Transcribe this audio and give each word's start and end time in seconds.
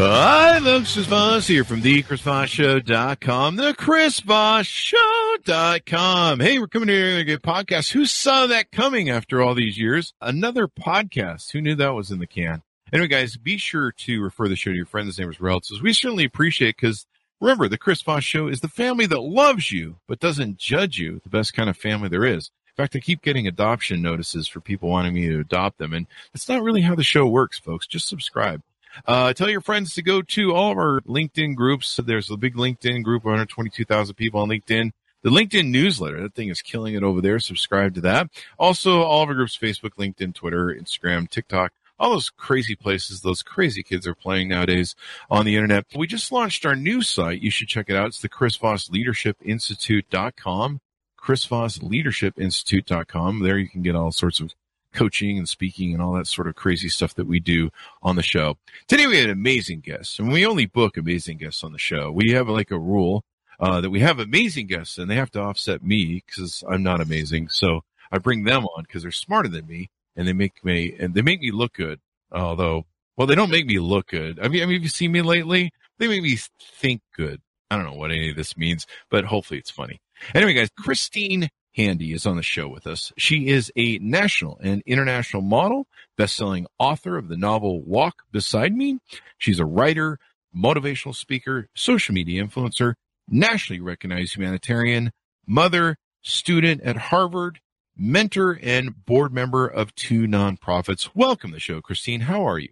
Hi, 0.00 0.60
folks. 0.60 0.94
Chris 0.94 1.06
Voss 1.06 1.48
here 1.48 1.64
from 1.64 1.80
the 1.80 2.04
ChrisVossShow.com, 2.04 3.56
the 3.56 3.74
ChrisVossShow.com. 3.74 6.38
Hey, 6.38 6.60
we're 6.60 6.68
coming 6.68 6.88
here 6.88 7.16
to 7.16 7.24
get 7.24 7.42
podcast. 7.42 7.90
Who 7.90 8.06
saw 8.06 8.46
that 8.46 8.70
coming 8.70 9.10
after 9.10 9.42
all 9.42 9.56
these 9.56 9.76
years? 9.76 10.14
Another 10.20 10.68
podcast. 10.68 11.50
Who 11.50 11.60
knew 11.60 11.74
that 11.74 11.94
was 11.94 12.12
in 12.12 12.20
the 12.20 12.28
can? 12.28 12.62
Anyway, 12.92 13.08
guys, 13.08 13.36
be 13.36 13.58
sure 13.58 13.90
to 13.90 14.22
refer 14.22 14.46
the 14.46 14.54
show 14.54 14.70
to 14.70 14.76
your 14.76 14.86
friends, 14.86 15.18
neighbors, 15.18 15.40
relatives. 15.40 15.82
We 15.82 15.92
certainly 15.92 16.24
appreciate 16.24 16.76
because 16.76 17.04
remember, 17.40 17.68
the 17.68 17.76
Chris 17.76 18.00
Voss 18.02 18.22
Show 18.22 18.46
is 18.46 18.60
the 18.60 18.68
family 18.68 19.06
that 19.06 19.20
loves 19.20 19.72
you 19.72 19.96
but 20.06 20.20
doesn't 20.20 20.58
judge 20.58 20.98
you. 20.98 21.20
The 21.24 21.28
best 21.28 21.54
kind 21.54 21.68
of 21.68 21.76
family 21.76 22.08
there 22.08 22.24
is. 22.24 22.52
In 22.68 22.74
fact, 22.76 22.94
I 22.94 23.00
keep 23.00 23.20
getting 23.20 23.48
adoption 23.48 24.00
notices 24.00 24.46
for 24.46 24.60
people 24.60 24.90
wanting 24.90 25.14
me 25.14 25.28
to 25.28 25.40
adopt 25.40 25.78
them, 25.78 25.92
and 25.92 26.06
that's 26.32 26.48
not 26.48 26.62
really 26.62 26.82
how 26.82 26.94
the 26.94 27.02
show 27.02 27.26
works, 27.26 27.58
folks. 27.58 27.88
Just 27.88 28.06
subscribe. 28.06 28.62
Uh, 29.06 29.32
tell 29.32 29.50
your 29.50 29.60
friends 29.60 29.94
to 29.94 30.02
go 30.02 30.22
to 30.22 30.54
all 30.54 30.72
of 30.72 30.78
our 30.78 31.00
LinkedIn 31.02 31.54
groups. 31.54 31.98
There's 32.02 32.30
a 32.30 32.36
big 32.36 32.54
LinkedIn 32.54 33.02
group, 33.02 33.24
122,000 33.24 34.14
people 34.14 34.40
on 34.40 34.48
LinkedIn. 34.48 34.92
The 35.22 35.30
LinkedIn 35.30 35.70
newsletter, 35.70 36.22
that 36.22 36.34
thing 36.34 36.48
is 36.48 36.62
killing 36.62 36.94
it 36.94 37.02
over 37.02 37.20
there. 37.20 37.40
Subscribe 37.40 37.94
to 37.94 38.00
that. 38.02 38.28
Also, 38.58 39.02
all 39.02 39.22
of 39.22 39.28
our 39.28 39.34
groups, 39.34 39.56
Facebook, 39.56 39.94
LinkedIn, 39.98 40.34
Twitter, 40.34 40.66
Instagram, 40.66 41.28
TikTok, 41.28 41.72
all 41.98 42.10
those 42.10 42.30
crazy 42.30 42.76
places 42.76 43.20
those 43.20 43.42
crazy 43.42 43.82
kids 43.82 44.06
are 44.06 44.14
playing 44.14 44.48
nowadays 44.48 44.94
on 45.30 45.44
the 45.44 45.56
internet. 45.56 45.86
We 45.96 46.06
just 46.06 46.30
launched 46.30 46.64
our 46.64 46.76
new 46.76 47.02
site. 47.02 47.42
You 47.42 47.50
should 47.50 47.68
check 47.68 47.86
it 47.88 47.96
out. 47.96 48.08
It's 48.08 48.22
the 48.22 48.28
Chris 48.28 48.56
Voss 48.56 48.88
Leadership 48.90 49.36
Institute.com. 49.44 50.80
Chris 51.16 51.44
Voss 51.44 51.82
Leadership 51.82 52.38
Institute.com. 52.38 53.40
There 53.42 53.58
you 53.58 53.68
can 53.68 53.82
get 53.82 53.96
all 53.96 54.12
sorts 54.12 54.40
of 54.40 54.54
coaching 54.92 55.38
and 55.38 55.48
speaking 55.48 55.92
and 55.92 56.02
all 56.02 56.12
that 56.12 56.26
sort 56.26 56.48
of 56.48 56.54
crazy 56.54 56.88
stuff 56.88 57.14
that 57.14 57.26
we 57.26 57.40
do 57.40 57.70
on 58.02 58.16
the 58.16 58.22
show. 58.22 58.56
Today 58.86 59.06
we 59.06 59.18
had 59.18 59.30
amazing 59.30 59.80
guests 59.80 60.18
and 60.18 60.32
we 60.32 60.46
only 60.46 60.66
book 60.66 60.96
amazing 60.96 61.38
guests 61.38 61.62
on 61.62 61.72
the 61.72 61.78
show. 61.78 62.10
We 62.10 62.32
have 62.32 62.48
like 62.48 62.70
a 62.70 62.78
rule, 62.78 63.24
uh, 63.60 63.80
that 63.80 63.90
we 63.90 64.00
have 64.00 64.18
amazing 64.18 64.66
guests 64.66 64.98
and 64.98 65.10
they 65.10 65.16
have 65.16 65.30
to 65.32 65.40
offset 65.40 65.82
me 65.82 66.22
because 66.26 66.62
I'm 66.68 66.82
not 66.82 67.00
amazing. 67.00 67.48
So 67.48 67.82
I 68.10 68.18
bring 68.18 68.44
them 68.44 68.64
on 68.66 68.84
because 68.84 69.02
they're 69.02 69.12
smarter 69.12 69.48
than 69.48 69.66
me 69.66 69.90
and 70.16 70.26
they 70.26 70.32
make 70.32 70.64
me, 70.64 70.94
and 70.98 71.14
they 71.14 71.22
make 71.22 71.40
me 71.40 71.50
look 71.52 71.74
good. 71.74 72.00
Although, 72.32 72.86
well, 73.16 73.26
they 73.26 73.34
don't 73.34 73.50
make 73.50 73.66
me 73.66 73.78
look 73.78 74.08
good. 74.08 74.38
I 74.40 74.48
mean, 74.48 74.62
I 74.62 74.66
mean, 74.66 74.74
have 74.74 74.82
you 74.82 74.88
seen 74.88 75.12
me 75.12 75.22
lately? 75.22 75.72
They 75.98 76.08
make 76.08 76.22
me 76.22 76.38
think 76.60 77.02
good. 77.16 77.40
I 77.70 77.76
don't 77.76 77.84
know 77.84 77.94
what 77.94 78.10
any 78.10 78.30
of 78.30 78.36
this 78.36 78.56
means, 78.56 78.86
but 79.10 79.24
hopefully 79.24 79.58
it's 79.58 79.70
funny. 79.70 80.00
Anyway, 80.34 80.54
guys, 80.54 80.70
Christine 80.76 81.48
Handy 81.76 82.12
is 82.12 82.26
on 82.26 82.36
the 82.36 82.42
show 82.42 82.68
with 82.68 82.86
us. 82.86 83.12
She 83.16 83.48
is 83.48 83.72
a 83.76 83.98
national 83.98 84.58
and 84.62 84.82
international 84.86 85.42
model, 85.42 85.86
best-selling 86.16 86.66
author 86.78 87.16
of 87.16 87.28
the 87.28 87.36
novel 87.36 87.82
Walk 87.82 88.22
Beside 88.32 88.74
Me. 88.74 88.98
She's 89.36 89.60
a 89.60 89.64
writer, 89.64 90.18
motivational 90.56 91.14
speaker, 91.14 91.68
social 91.74 92.14
media 92.14 92.44
influencer, 92.44 92.94
nationally 93.28 93.80
recognized 93.80 94.34
humanitarian, 94.34 95.12
mother, 95.46 95.96
student 96.22 96.82
at 96.82 96.96
Harvard, 96.96 97.60
mentor, 97.96 98.58
and 98.62 99.04
board 99.04 99.32
member 99.32 99.66
of 99.66 99.94
two 99.94 100.26
nonprofits. 100.26 101.10
Welcome 101.14 101.50
to 101.50 101.56
the 101.56 101.60
show, 101.60 101.80
Christine. 101.80 102.22
How 102.22 102.46
are 102.46 102.58
you? 102.58 102.70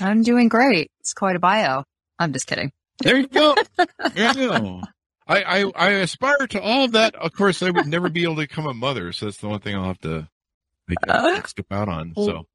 I'm 0.00 0.22
doing 0.22 0.48
great. 0.48 0.90
It's 1.00 1.14
quite 1.14 1.36
a 1.36 1.38
bio. 1.38 1.84
I'm 2.18 2.32
just 2.32 2.46
kidding. 2.46 2.72
There 3.02 3.18
you 3.18 3.28
go. 3.28 3.54
there 4.14 4.32
you 4.36 4.48
go. 4.48 4.82
I, 5.26 5.42
I, 5.42 5.72
I 5.74 5.90
aspire 5.90 6.46
to 6.48 6.60
all 6.60 6.84
of 6.84 6.92
that. 6.92 7.14
Of 7.16 7.32
course, 7.32 7.62
I 7.62 7.70
would 7.70 7.86
never 7.86 8.08
be 8.08 8.22
able 8.22 8.36
to 8.36 8.42
become 8.42 8.66
a 8.66 8.74
mother, 8.74 9.12
so 9.12 9.26
that's 9.26 9.38
the 9.38 9.48
one 9.48 9.60
thing 9.60 9.74
I'll 9.74 9.84
have 9.84 10.00
to 10.00 10.28
like, 10.88 10.98
uh, 11.08 11.42
skip 11.42 11.72
out 11.72 11.88
on. 11.88 12.12
So, 12.14 12.46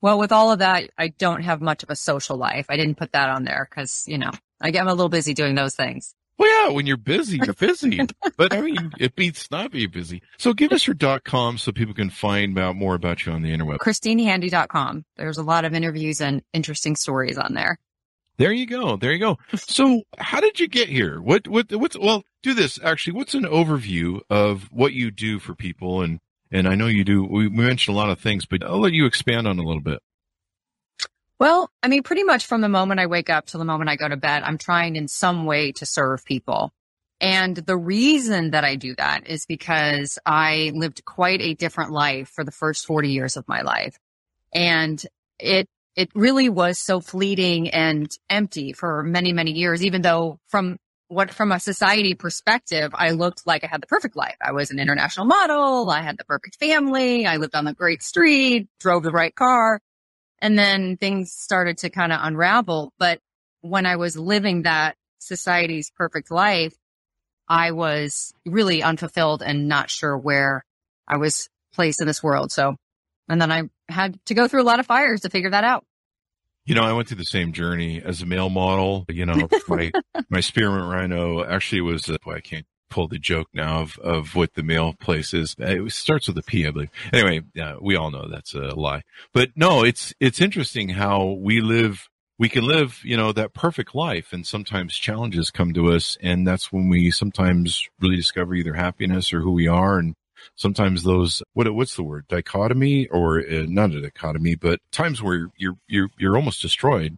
well, 0.00 0.18
with 0.18 0.32
all 0.32 0.52
of 0.52 0.60
that, 0.60 0.90
I 0.96 1.08
don't 1.08 1.42
have 1.42 1.60
much 1.60 1.82
of 1.82 1.90
a 1.90 1.96
social 1.96 2.36
life. 2.36 2.66
I 2.68 2.76
didn't 2.76 2.96
put 2.96 3.12
that 3.12 3.28
on 3.28 3.44
there 3.44 3.68
because 3.70 4.04
you 4.06 4.18
know 4.18 4.30
I 4.60 4.70
get 4.70 4.82
I'm 4.82 4.88
a 4.88 4.94
little 4.94 5.08
busy 5.08 5.34
doing 5.34 5.54
those 5.54 5.74
things. 5.74 6.14
Well, 6.38 6.68
yeah, 6.68 6.74
when 6.74 6.86
you're 6.86 6.98
busy, 6.98 7.38
you're 7.42 7.54
busy. 7.54 8.00
but 8.36 8.52
I 8.52 8.60
mean, 8.60 8.92
it 8.98 9.16
beats 9.16 9.50
not 9.50 9.70
being 9.70 9.90
busy. 9.90 10.22
So 10.38 10.52
give 10.52 10.72
us 10.72 10.86
your 10.86 10.94
dot 10.94 11.24
com 11.24 11.58
so 11.58 11.72
people 11.72 11.94
can 11.94 12.10
find 12.10 12.58
out 12.58 12.76
more 12.76 12.94
about 12.94 13.24
you 13.24 13.32
on 13.32 13.42
the 13.42 13.56
interweb. 13.56 13.78
ChristineHandy.com. 13.78 15.04
There's 15.16 15.38
a 15.38 15.42
lot 15.42 15.64
of 15.64 15.74
interviews 15.74 16.20
and 16.20 16.42
interesting 16.52 16.96
stories 16.96 17.38
on 17.38 17.54
there. 17.54 17.78
There 18.38 18.52
you 18.52 18.66
go. 18.66 18.96
There 18.96 19.12
you 19.12 19.18
go. 19.18 19.38
So 19.54 20.02
how 20.18 20.40
did 20.40 20.60
you 20.60 20.68
get 20.68 20.88
here? 20.88 21.20
What, 21.20 21.48
what, 21.48 21.72
what's, 21.72 21.98
well, 21.98 22.24
do 22.42 22.54
this 22.54 22.78
actually. 22.82 23.14
What's 23.14 23.34
an 23.34 23.44
overview 23.44 24.20
of 24.28 24.64
what 24.70 24.92
you 24.92 25.10
do 25.10 25.38
for 25.38 25.54
people? 25.54 26.02
And, 26.02 26.20
and 26.50 26.68
I 26.68 26.74
know 26.74 26.86
you 26.86 27.04
do, 27.04 27.24
we 27.24 27.48
mentioned 27.48 27.94
a 27.94 27.98
lot 27.98 28.10
of 28.10 28.20
things, 28.20 28.44
but 28.46 28.62
I'll 28.62 28.80
let 28.80 28.92
you 28.92 29.06
expand 29.06 29.48
on 29.48 29.58
a 29.58 29.62
little 29.62 29.82
bit. 29.82 30.00
Well, 31.38 31.70
I 31.82 31.88
mean, 31.88 32.02
pretty 32.02 32.24
much 32.24 32.46
from 32.46 32.62
the 32.62 32.68
moment 32.68 33.00
I 33.00 33.06
wake 33.06 33.28
up 33.28 33.46
to 33.46 33.58
the 33.58 33.64
moment 33.64 33.90
I 33.90 33.96
go 33.96 34.08
to 34.08 34.16
bed, 34.16 34.42
I'm 34.42 34.58
trying 34.58 34.96
in 34.96 35.08
some 35.08 35.44
way 35.44 35.72
to 35.72 35.86
serve 35.86 36.24
people. 36.24 36.72
And 37.20 37.56
the 37.56 37.76
reason 37.76 38.50
that 38.50 38.64
I 38.64 38.76
do 38.76 38.94
that 38.96 39.26
is 39.26 39.46
because 39.46 40.18
I 40.26 40.72
lived 40.74 41.04
quite 41.04 41.40
a 41.40 41.54
different 41.54 41.90
life 41.90 42.28
for 42.28 42.44
the 42.44 42.52
first 42.52 42.86
40 42.86 43.10
years 43.10 43.36
of 43.36 43.48
my 43.48 43.62
life. 43.62 43.98
And 44.54 45.02
it, 45.38 45.68
it 45.96 46.10
really 46.14 46.48
was 46.50 46.78
so 46.78 47.00
fleeting 47.00 47.70
and 47.70 48.10
empty 48.28 48.72
for 48.72 49.02
many, 49.02 49.32
many 49.32 49.52
years, 49.52 49.82
even 49.82 50.02
though 50.02 50.38
from 50.48 50.76
what, 51.08 51.30
from 51.30 51.52
a 51.52 51.60
society 51.60 52.14
perspective, 52.14 52.90
I 52.94 53.12
looked 53.12 53.46
like 53.46 53.64
I 53.64 53.68
had 53.68 53.80
the 53.80 53.86
perfect 53.86 54.14
life. 54.14 54.36
I 54.42 54.52
was 54.52 54.70
an 54.70 54.78
international 54.78 55.24
model. 55.24 55.88
I 55.88 56.02
had 56.02 56.18
the 56.18 56.24
perfect 56.24 56.56
family. 56.56 57.26
I 57.26 57.38
lived 57.38 57.54
on 57.54 57.64
the 57.64 57.72
great 57.72 58.02
street, 58.02 58.68
drove 58.78 59.04
the 59.04 59.10
right 59.10 59.34
car. 59.34 59.80
And 60.40 60.58
then 60.58 60.98
things 60.98 61.32
started 61.32 61.78
to 61.78 61.90
kind 61.90 62.12
of 62.12 62.20
unravel. 62.22 62.92
But 62.98 63.20
when 63.62 63.86
I 63.86 63.96
was 63.96 64.18
living 64.18 64.62
that 64.62 64.96
society's 65.18 65.90
perfect 65.96 66.30
life, 66.30 66.74
I 67.48 67.70
was 67.70 68.32
really 68.44 68.82
unfulfilled 68.82 69.42
and 69.42 69.68
not 69.68 69.88
sure 69.88 70.18
where 70.18 70.64
I 71.08 71.16
was 71.16 71.48
placed 71.72 72.00
in 72.00 72.06
this 72.06 72.22
world. 72.22 72.52
So, 72.52 72.76
and 73.28 73.40
then 73.40 73.52
I 73.52 73.62
had 73.88 74.18
to 74.26 74.34
go 74.34 74.48
through 74.48 74.62
a 74.62 74.64
lot 74.64 74.80
of 74.80 74.86
fires 74.86 75.22
to 75.22 75.30
figure 75.30 75.50
that 75.50 75.64
out. 75.64 75.84
You 76.64 76.74
know, 76.74 76.82
I 76.82 76.92
went 76.92 77.08
through 77.08 77.18
the 77.18 77.24
same 77.24 77.52
journey 77.52 78.02
as 78.04 78.22
a 78.22 78.26
male 78.26 78.50
model. 78.50 79.04
You 79.08 79.26
know, 79.26 79.48
my 79.68 79.92
my 80.28 80.40
spearmint 80.40 80.90
rhino 80.90 81.44
actually 81.44 81.82
was. 81.82 82.08
Uh, 82.08 82.16
boy, 82.24 82.34
I 82.34 82.40
can't 82.40 82.66
pull 82.90 83.08
the 83.08 83.18
joke 83.18 83.48
now 83.52 83.82
of, 83.82 83.98
of 83.98 84.34
what 84.34 84.54
the 84.54 84.62
male 84.62 84.94
place 84.94 85.34
is. 85.34 85.54
It 85.58 85.92
starts 85.92 86.28
with 86.28 86.38
a 86.38 86.42
P, 86.42 86.66
I 86.66 86.70
believe. 86.70 86.90
Anyway, 87.12 87.42
uh, 87.60 87.76
we 87.80 87.96
all 87.96 88.10
know 88.10 88.28
that's 88.28 88.54
a 88.54 88.74
lie. 88.74 89.02
But 89.32 89.50
no, 89.56 89.84
it's 89.84 90.14
it's 90.20 90.40
interesting 90.40 90.90
how 90.90 91.24
we 91.24 91.60
live. 91.60 92.08
We 92.38 92.48
can 92.50 92.64
live, 92.64 93.00
you 93.02 93.16
know, 93.16 93.32
that 93.32 93.54
perfect 93.54 93.94
life, 93.94 94.32
and 94.32 94.46
sometimes 94.46 94.94
challenges 94.96 95.50
come 95.50 95.72
to 95.72 95.92
us, 95.92 96.18
and 96.20 96.46
that's 96.46 96.70
when 96.70 96.88
we 96.88 97.10
sometimes 97.10 97.88
really 97.98 98.16
discover 98.16 98.54
either 98.54 98.74
happiness 98.74 99.32
or 99.32 99.40
who 99.40 99.52
we 99.52 99.68
are, 99.68 99.98
and 99.98 100.14
sometimes 100.54 101.02
those 101.02 101.42
what 101.52 101.72
what's 101.74 101.96
the 101.96 102.02
word 102.02 102.26
dichotomy 102.28 103.06
or 103.08 103.40
uh, 103.40 103.64
not 103.68 103.90
a 103.90 104.00
dichotomy, 104.00 104.54
but 104.54 104.80
times 104.92 105.22
where 105.22 105.48
you're 105.56 105.76
you're 105.88 106.08
you're 106.18 106.36
almost 106.36 106.62
destroyed, 106.62 107.16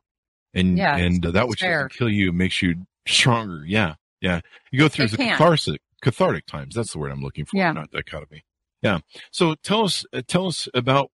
and 0.55 0.79
yeah, 0.79 0.97
and 0.97 1.23
that 1.23 1.49
which 1.49 1.61
can 1.61 1.89
kill 1.91 2.11
you 2.11 2.33
makes 2.33 2.63
you 2.63 2.87
stronger. 3.07 3.65
Yeah, 3.67 3.95
yeah. 4.21 4.41
You 4.71 4.81
go 4.81 4.89
through 4.89 5.07
it 5.07 5.11
the 5.13 5.17
can. 5.19 5.31
catharsis, 5.33 5.77
cathartic 6.03 6.47
times. 6.47 6.75
That's 6.75 6.93
the 6.93 6.99
word 6.99 7.13
I'm 7.13 7.23
looking 7.23 7.45
for. 7.45 7.57
Yeah. 7.57 7.73
Not 7.73 7.91
dichotomy. 7.91 8.45
Yeah. 8.83 8.99
So 9.31 9.55
tell 9.57 9.85
us, 9.85 10.05
uh, 10.13 10.23
tell 10.27 10.47
us 10.47 10.69
about 10.75 11.11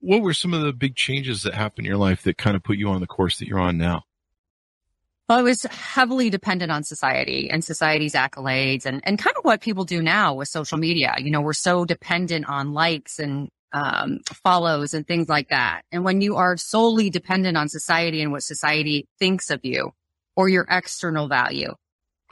what 0.00 0.22
were 0.22 0.34
some 0.34 0.54
of 0.54 0.62
the 0.62 0.72
big 0.72 0.96
changes 0.96 1.42
that 1.42 1.54
happened 1.54 1.86
in 1.86 1.90
your 1.90 1.98
life 1.98 2.22
that 2.22 2.38
kind 2.38 2.56
of 2.56 2.62
put 2.62 2.78
you 2.78 2.88
on 2.88 3.00
the 3.00 3.06
course 3.06 3.38
that 3.38 3.48
you're 3.48 3.58
on 3.58 3.78
now? 3.78 4.04
Well, 5.30 5.38
I 5.38 5.42
was 5.42 5.62
heavily 5.62 6.28
dependent 6.28 6.72
on 6.72 6.82
society 6.82 7.50
and 7.50 7.64
society's 7.64 8.14
accolades 8.14 8.84
and, 8.84 9.00
and 9.04 9.16
kind 9.16 9.36
of 9.36 9.44
what 9.44 9.60
people 9.60 9.84
do 9.84 10.02
now 10.02 10.34
with 10.34 10.48
social 10.48 10.76
media. 10.76 11.14
You 11.18 11.30
know, 11.30 11.40
we're 11.40 11.52
so 11.52 11.84
dependent 11.84 12.48
on 12.48 12.72
likes 12.72 13.20
and 13.20 13.48
um, 13.72 14.18
follows 14.42 14.92
and 14.92 15.06
things 15.06 15.28
like 15.28 15.50
that. 15.50 15.82
And 15.92 16.04
when 16.04 16.20
you 16.20 16.34
are 16.34 16.56
solely 16.56 17.10
dependent 17.10 17.56
on 17.56 17.68
society 17.68 18.22
and 18.22 18.32
what 18.32 18.42
society 18.42 19.06
thinks 19.20 19.50
of 19.50 19.60
you 19.62 19.92
or 20.34 20.48
your 20.48 20.66
external 20.68 21.28
value, 21.28 21.74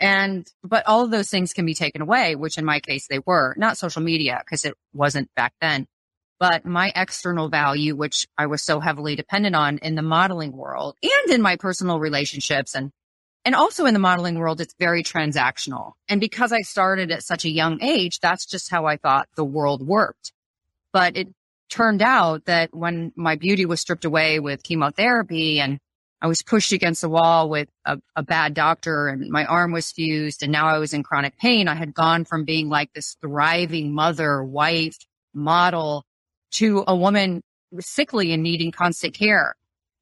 and, 0.01 0.44
but 0.65 0.85
all 0.89 1.05
of 1.05 1.12
those 1.12 1.31
things 1.31 1.53
can 1.53 1.67
be 1.67 1.75
taken 1.75 2.03
away, 2.03 2.35
which 2.35 2.59
in 2.59 2.65
my 2.65 2.81
case 2.81 3.06
they 3.06 3.21
were 3.25 3.55
not 3.56 3.79
social 3.79 4.03
media 4.03 4.43
because 4.44 4.65
it 4.65 4.75
wasn't 4.93 5.33
back 5.37 5.53
then. 5.61 5.87
But 6.38 6.64
my 6.64 6.93
external 6.94 7.49
value, 7.49 7.96
which 7.96 8.26
I 8.37 8.46
was 8.46 8.62
so 8.62 8.81
heavily 8.81 9.17
dependent 9.17 9.56
on 9.56 9.79
in 9.79 9.94
the 9.94 10.02
modeling 10.02 10.52
world 10.52 10.96
and 11.02 11.35
in 11.35 11.43
my 11.43 11.56
personal 11.56 11.99
relationships 11.99 12.75
and 12.75 12.93
and 13.44 13.55
also 13.55 13.87
in 13.87 13.94
the 13.94 14.00
modeling 14.00 14.38
world, 14.38 14.61
it's 14.61 14.75
very 14.79 15.02
transactional. 15.02 15.93
And 16.08 16.20
because 16.20 16.52
I 16.52 16.61
started 16.61 17.11
at 17.11 17.23
such 17.23 17.46
a 17.46 17.50
young 17.50 17.82
age, 17.82 18.20
that's 18.20 18.44
just 18.44 18.70
how 18.70 18.85
I 18.85 18.99
thought 18.99 19.29
the 19.37 19.44
world 19.44 19.87
worked. 19.87 20.32
But 20.93 21.17
it 21.17 21.29
turned 21.70 22.02
out 22.02 22.44
that 22.46 22.75
when 22.75 23.12
my 23.17 23.37
beauty 23.37 23.64
was 23.64 23.81
stripped 23.81 24.05
away 24.05 24.38
with 24.38 24.62
chemotherapy 24.62 25.61
and 25.61 25.79
I 26.20 26.26
was 26.26 26.43
pushed 26.43 26.73
against 26.73 27.00
the 27.00 27.08
wall 27.08 27.49
with 27.49 27.69
a, 27.87 27.99
a, 28.17 28.23
bad 28.23 28.52
doctor 28.52 29.08
and 29.08 29.31
my 29.31 29.44
arm 29.44 29.70
was 29.70 29.93
fused 29.93 30.43
and 30.43 30.50
now 30.50 30.67
I 30.67 30.79
was 30.79 30.93
in 30.93 31.05
chronic 31.05 31.38
pain. 31.38 31.69
I 31.69 31.75
had 31.75 31.94
gone 31.94 32.25
from 32.25 32.44
being 32.44 32.69
like 32.69 32.93
this 32.93 33.17
thriving 33.23 33.94
mother, 33.94 34.43
wife, 34.43 34.99
model 35.32 36.05
to 36.53 36.85
a 36.87 36.97
woman 36.97 37.43
sickly 37.81 38.33
and 38.33 38.43
needing 38.43 38.73
constant 38.73 39.15
care. 39.15 39.55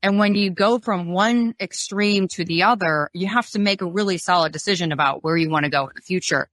And 0.03 0.19
when 0.19 0.35
you 0.35 0.51
go 0.51 0.79
from 0.79 1.13
one 1.13 1.55
extreme 1.61 2.29
to 2.29 2.45
the 2.45 2.63
other, 2.63 3.11
you 3.13 3.27
have 3.27 3.49
to 3.51 3.59
make 3.59 3.83
a 3.83 3.87
really 3.87 4.19
solid 4.19 4.53
decision 4.53 4.93
about 4.93 5.25
where 5.25 5.37
you 5.37 5.51
want 5.51 5.65
to 5.65 5.71
go 5.71 5.87
in 5.87 5.93
the 5.97 6.03
future. 6.03 6.49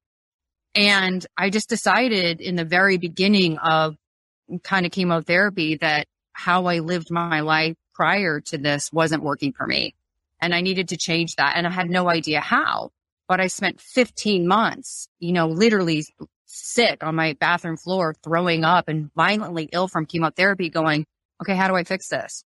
And 0.75 1.25
I 1.37 1.49
just 1.49 1.69
decided 1.69 2.41
in 2.41 2.55
the 2.55 2.65
very 2.65 2.97
beginning 2.97 3.57
of 3.59 3.95
kind 4.63 4.85
of 4.85 4.91
chemotherapy 4.91 5.75
that 5.77 6.07
how 6.31 6.65
I 6.65 6.79
lived 6.79 7.11
my 7.11 7.41
life 7.41 7.75
prior 7.93 8.41
to 8.41 8.57
this 8.57 8.91
wasn't 8.91 9.23
working 9.23 9.53
for 9.53 9.67
me. 9.67 9.93
And 10.41 10.53
I 10.53 10.61
needed 10.61 10.89
to 10.89 10.97
change 10.97 11.35
that. 11.35 11.53
And 11.55 11.67
I 11.67 11.69
had 11.69 11.89
no 11.89 12.09
idea 12.09 12.41
how, 12.41 12.91
but 13.27 13.39
I 13.39 13.47
spent 13.47 13.79
15 13.79 14.47
months, 14.47 15.07
you 15.19 15.31
know, 15.31 15.47
literally 15.47 16.05
sick 16.53 17.03
on 17.03 17.15
my 17.15 17.35
bathroom 17.39 17.77
floor, 17.77 18.15
throwing 18.23 18.63
up 18.63 18.87
and 18.87 19.11
violently 19.15 19.69
ill 19.71 19.87
from 19.87 20.05
chemotherapy 20.05 20.69
going, 20.69 21.05
okay, 21.41 21.55
how 21.55 21.67
do 21.67 21.75
I 21.75 21.83
fix 21.83 22.07
this? 22.07 22.43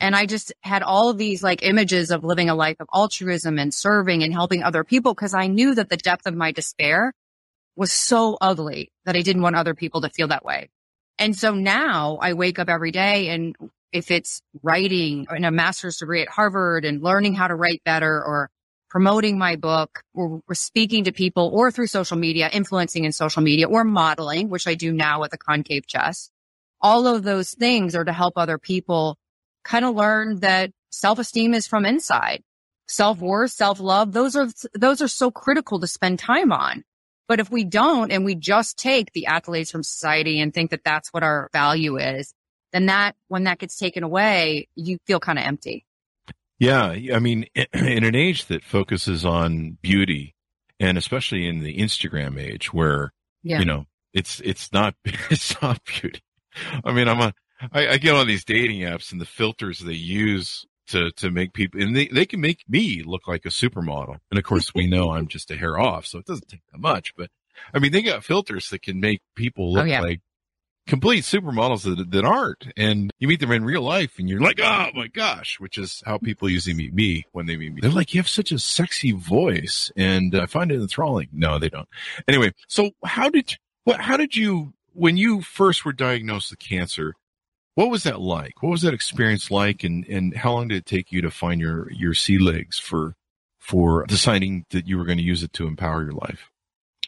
And 0.00 0.16
I 0.16 0.24
just 0.24 0.52
had 0.62 0.82
all 0.82 1.10
of 1.10 1.18
these 1.18 1.42
like 1.42 1.62
images 1.62 2.10
of 2.10 2.24
living 2.24 2.48
a 2.48 2.54
life 2.54 2.76
of 2.80 2.88
altruism 2.92 3.58
and 3.58 3.72
serving 3.72 4.22
and 4.22 4.32
helping 4.32 4.62
other 4.62 4.82
people 4.82 5.12
because 5.14 5.34
I 5.34 5.46
knew 5.46 5.74
that 5.74 5.90
the 5.90 5.98
depth 5.98 6.26
of 6.26 6.34
my 6.34 6.52
despair 6.52 7.12
was 7.76 7.92
so 7.92 8.38
ugly 8.40 8.92
that 9.04 9.14
I 9.14 9.20
didn't 9.20 9.42
want 9.42 9.56
other 9.56 9.74
people 9.74 10.00
to 10.00 10.08
feel 10.08 10.28
that 10.28 10.44
way. 10.44 10.70
And 11.18 11.36
so 11.36 11.54
now 11.54 12.18
I 12.20 12.32
wake 12.32 12.58
up 12.58 12.70
every 12.70 12.92
day 12.92 13.28
and 13.28 13.54
if 13.92 14.10
it's 14.10 14.40
writing 14.62 15.26
in 15.34 15.44
a 15.44 15.50
master's 15.50 15.98
degree 15.98 16.22
at 16.22 16.28
Harvard 16.28 16.86
and 16.86 17.02
learning 17.02 17.34
how 17.34 17.48
to 17.48 17.54
write 17.54 17.82
better 17.84 18.24
or 18.24 18.50
promoting 18.90 19.38
my 19.38 19.56
book 19.56 20.02
or, 20.12 20.42
or, 20.48 20.54
speaking 20.54 21.04
to 21.04 21.12
people 21.12 21.50
or 21.54 21.70
through 21.70 21.86
social 21.86 22.18
media, 22.18 22.50
influencing 22.52 23.04
in 23.04 23.12
social 23.12 23.40
media 23.40 23.68
or 23.68 23.84
modeling, 23.84 24.50
which 24.50 24.66
I 24.66 24.74
do 24.74 24.92
now 24.92 25.20
with 25.20 25.32
a 25.32 25.38
concave 25.38 25.86
chest. 25.86 26.30
All 26.82 27.06
of 27.06 27.22
those 27.22 27.50
things 27.50 27.94
are 27.94 28.04
to 28.04 28.12
help 28.12 28.34
other 28.36 28.58
people 28.58 29.16
kind 29.64 29.84
of 29.84 29.94
learn 29.94 30.40
that 30.40 30.72
self-esteem 30.90 31.54
is 31.54 31.66
from 31.66 31.86
inside. 31.86 32.42
Self-worth, 32.88 33.52
self-love, 33.52 34.12
those 34.12 34.34
are, 34.34 34.48
those 34.74 35.00
are 35.00 35.08
so 35.08 35.30
critical 35.30 35.78
to 35.78 35.86
spend 35.86 36.18
time 36.18 36.50
on. 36.50 36.82
But 37.28 37.38
if 37.38 37.48
we 37.48 37.62
don't 37.62 38.10
and 38.10 38.24
we 38.24 38.34
just 38.34 38.76
take 38.76 39.12
the 39.12 39.26
accolades 39.28 39.70
from 39.70 39.84
society 39.84 40.40
and 40.40 40.52
think 40.52 40.72
that 40.72 40.82
that's 40.82 41.10
what 41.10 41.22
our 41.22 41.48
value 41.52 41.96
is, 41.96 42.34
then 42.72 42.86
that, 42.86 43.14
when 43.28 43.44
that 43.44 43.58
gets 43.58 43.76
taken 43.76 44.02
away, 44.02 44.68
you 44.74 44.98
feel 45.06 45.20
kind 45.20 45.38
of 45.38 45.44
empty. 45.44 45.84
Yeah. 46.60 46.90
I 47.14 47.18
mean, 47.18 47.46
in 47.72 48.04
an 48.04 48.14
age 48.14 48.46
that 48.46 48.62
focuses 48.62 49.24
on 49.24 49.78
beauty 49.82 50.36
and 50.78 50.96
especially 50.96 51.48
in 51.48 51.60
the 51.60 51.78
Instagram 51.78 52.40
age 52.40 52.72
where, 52.72 53.12
yeah. 53.42 53.58
you 53.58 53.64
know, 53.64 53.86
it's, 54.12 54.40
it's 54.40 54.72
not, 54.72 54.94
it's 55.04 55.60
not 55.60 55.84
beauty. 55.84 56.22
I 56.84 56.92
mean, 56.92 57.08
I'm 57.08 57.20
a, 57.20 57.34
I, 57.72 57.88
I 57.88 57.98
get 57.98 58.14
on 58.14 58.26
these 58.26 58.44
dating 58.44 58.80
apps 58.80 59.12
and 59.12 59.20
the 59.20 59.26
filters 59.26 59.80
they 59.80 59.92
use 59.92 60.64
to, 60.88 61.10
to 61.12 61.30
make 61.30 61.52
people, 61.52 61.80
and 61.80 61.96
they, 61.96 62.08
they 62.08 62.26
can 62.26 62.40
make 62.40 62.64
me 62.68 63.02
look 63.04 63.26
like 63.26 63.44
a 63.44 63.50
supermodel. 63.50 64.18
And 64.30 64.38
of 64.38 64.44
course, 64.44 64.74
we 64.74 64.86
know 64.86 65.10
I'm 65.10 65.28
just 65.28 65.50
a 65.50 65.56
hair 65.56 65.78
off, 65.78 66.06
so 66.06 66.18
it 66.18 66.26
doesn't 66.26 66.48
take 66.48 66.62
that 66.72 66.80
much, 66.80 67.14
but 67.16 67.30
I 67.72 67.78
mean, 67.78 67.92
they 67.92 68.02
got 68.02 68.24
filters 68.24 68.70
that 68.70 68.82
can 68.82 69.00
make 69.00 69.20
people 69.34 69.66
oh, 69.66 69.72
look 69.72 69.82
oh, 69.82 69.86
yeah. 69.86 70.00
like 70.00 70.20
complete 70.90 71.22
supermodels 71.22 71.84
that, 71.84 72.10
that 72.10 72.24
aren't. 72.24 72.72
And 72.76 73.12
you 73.20 73.28
meet 73.28 73.38
them 73.38 73.52
in 73.52 73.64
real 73.64 73.80
life 73.80 74.18
and 74.18 74.28
you're 74.28 74.40
like, 74.40 74.60
oh 74.60 74.88
my 74.92 75.06
gosh, 75.06 75.58
which 75.60 75.78
is 75.78 76.02
how 76.04 76.18
people 76.18 76.50
usually 76.50 76.74
meet 76.74 76.92
me 76.92 77.24
when 77.30 77.46
they 77.46 77.56
meet 77.56 77.72
me. 77.72 77.80
They're 77.80 77.92
like, 77.92 78.12
you 78.12 78.20
have 78.20 78.28
such 78.28 78.50
a 78.50 78.58
sexy 78.58 79.12
voice 79.12 79.92
and 79.96 80.34
I 80.34 80.46
find 80.46 80.72
it 80.72 80.80
enthralling. 80.80 81.28
No, 81.32 81.58
they 81.58 81.68
don't. 81.68 81.88
Anyway, 82.26 82.52
so 82.66 82.90
how 83.04 83.30
did, 83.30 83.56
what, 83.84 84.00
how 84.00 84.16
did 84.16 84.36
you, 84.36 84.74
when 84.92 85.16
you 85.16 85.40
first 85.42 85.84
were 85.84 85.92
diagnosed 85.92 86.50
with 86.50 86.58
cancer, 86.58 87.14
what 87.76 87.88
was 87.88 88.02
that 88.02 88.20
like? 88.20 88.60
What 88.60 88.70
was 88.70 88.82
that 88.82 88.92
experience 88.92 89.48
like? 89.48 89.84
And, 89.84 90.04
and 90.06 90.36
how 90.36 90.52
long 90.52 90.68
did 90.68 90.78
it 90.78 90.86
take 90.86 91.12
you 91.12 91.22
to 91.22 91.30
find 91.30 91.60
your, 91.60 91.90
your 91.92 92.14
sea 92.14 92.38
legs 92.38 92.78
for, 92.80 93.14
for 93.60 94.04
deciding 94.06 94.66
that 94.70 94.88
you 94.88 94.98
were 94.98 95.04
going 95.04 95.18
to 95.18 95.24
use 95.24 95.44
it 95.44 95.52
to 95.52 95.68
empower 95.68 96.02
your 96.02 96.12
life? 96.12 96.49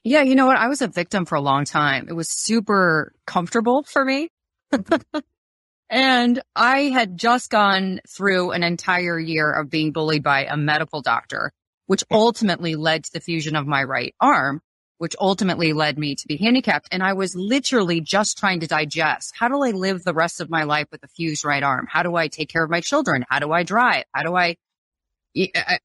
Yeah, 0.05 0.23
you 0.23 0.35
know 0.35 0.47
what? 0.47 0.57
I 0.57 0.69
was 0.69 0.83
a 0.83 0.89
victim 0.89 1.25
for 1.27 1.37
a 1.37 1.41
long 1.41 1.65
time. 1.65 2.07
It 2.09 2.15
was 2.15 2.29
super 2.29 3.13
comfortable 3.25 3.85
for 3.85 4.05
me. 4.05 4.29
and 5.91 6.43
I 6.57 6.81
had 6.85 7.17
just 7.17 7.51
gone 7.51 8.01
through 8.09 8.51
an 8.51 8.65
entire 8.65 9.19
year 9.19 9.53
of 9.53 9.71
being 9.71 9.93
bullied 9.93 10.25
by 10.25 10.47
a 10.47 10.57
medical 10.57 11.03
doctor, 11.03 11.53
which 11.87 12.03
ultimately 12.11 12.75
led 12.75 13.05
to 13.05 13.13
the 13.13 13.21
fusion 13.21 13.55
of 13.55 13.69
my 13.69 13.85
right 13.85 14.13
arm, 14.21 14.61
which 14.99 15.15
ultimately 15.21 15.73
led 15.73 15.99
me 15.99 16.17
to 16.17 16.27
be 16.27 16.37
handicapped. 16.37 16.89
And 16.91 17.03
I 17.05 17.13
was 17.13 17.37
literally 17.37 18.01
just 18.01 18.39
trying 18.39 18.59
to 18.61 18.67
digest. 18.67 19.35
How 19.39 19.47
do 19.47 19.63
I 19.63 19.71
live 19.71 20.03
the 20.03 20.15
rest 20.15 20.41
of 20.41 20.51
my 20.51 20.65
life 20.65 20.89
with 20.91 21.05
a 21.05 21.09
fused 21.09 21.45
right 21.45 21.63
arm? 21.63 21.87
How 21.89 22.03
do 22.03 22.17
I 22.17 22.27
take 22.27 22.49
care 22.49 22.65
of 22.65 22.71
my 22.71 22.81
children? 22.81 23.25
How 23.29 23.39
do 23.39 23.53
I 23.53 23.63
drive? 23.63 24.05
How 24.13 24.25
do 24.25 24.35
I 24.35 24.57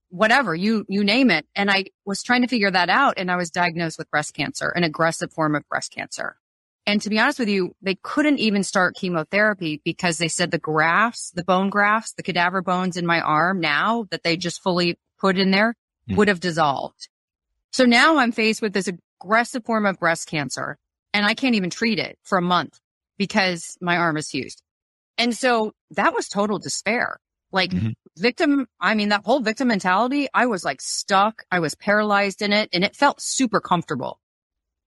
whatever 0.10 0.54
you 0.54 0.86
you 0.90 1.04
name 1.04 1.32
it. 1.32 1.46
And 1.56 1.72
i 1.72 1.86
was 2.06 2.24
trying 2.24 2.42
to 2.42 2.48
figure 2.48 2.72
that 2.72 2.90
out 2.90 3.16
and 3.18 3.32
i 3.32 3.36
was 3.36 3.50
diagnosed 3.50 3.98
with 3.98 4.12
breast 4.12 4.34
cancer 4.34 4.70
an 4.70 4.84
aggressive 4.84 5.32
form 5.32 5.56
of 5.56 5.68
breast 5.70 5.92
cancer. 5.92 6.38
And 6.86 7.02
to 7.02 7.10
be 7.10 7.20
honest 7.20 7.40
with 7.40 7.50
you 7.50 7.76
they 7.82 7.96
couldn't 7.96 8.40
even 8.40 8.64
start 8.64 8.96
chemotherapy 8.96 9.82
because 9.84 10.18
they 10.18 10.28
said 10.28 10.52
the 10.52 10.58
grafts 10.58 11.32
the 11.32 11.44
bone 11.44 11.70
grafts 11.70 12.14
the 12.14 12.24
cadaver 12.24 12.62
bones 12.62 12.98
in 12.98 13.06
my 13.06 13.22
arm 13.22 13.60
now 13.60 14.06
that 14.12 14.24
they 14.24 14.38
just 14.38 14.62
fully 14.62 14.98
put 15.20 15.38
in 15.38 15.52
there 15.52 15.76
mm. 16.10 16.18
would 16.18 16.28
have 16.28 16.40
dissolved. 16.40 17.08
So 17.72 17.86
now 17.86 18.18
i'm 18.18 18.32
faced 18.32 18.62
with 18.62 18.74
this 18.74 18.90
aggressive 19.22 19.66
form 19.66 19.86
of 19.86 20.00
breast 20.00 20.28
cancer 20.28 20.78
and 21.14 21.26
i 21.26 21.34
can't 21.34 21.56
even 21.56 21.70
treat 21.70 22.00
it 22.00 22.18
for 22.24 22.38
a 22.38 22.42
month 22.42 22.80
because 23.18 23.78
my 23.82 23.98
arm 23.98 24.18
is 24.18 24.30
fused. 24.30 24.62
And 25.18 25.36
so 25.36 25.74
that 25.92 26.14
was 26.14 26.28
total 26.28 26.60
despair 26.60 27.20
like 27.52 27.72
mm-hmm. 27.72 27.90
victim, 28.18 28.68
I 28.80 28.96
mean, 28.96 29.10
that 29.10 29.24
whole 29.24 29.40
victim 29.40 29.70
mentality, 29.70 30.28
I 30.34 30.46
was 30.48 30.64
like 30.64 30.82
stuck. 30.82 31.44
I 31.52 31.60
was 31.60 31.76
paralyzed 31.76 32.42
in 32.42 32.54
it 32.54 32.70
and 32.74 32.84
it 32.84 32.96
felt 32.96 33.22
super 33.22 33.60
comfortable. 33.60 34.20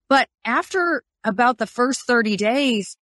But 0.08 0.28
after 0.44 1.02
about 1.25 1.58
the 1.58 1.66
first 1.66 2.06
30 2.06 2.37
days, 2.37 2.96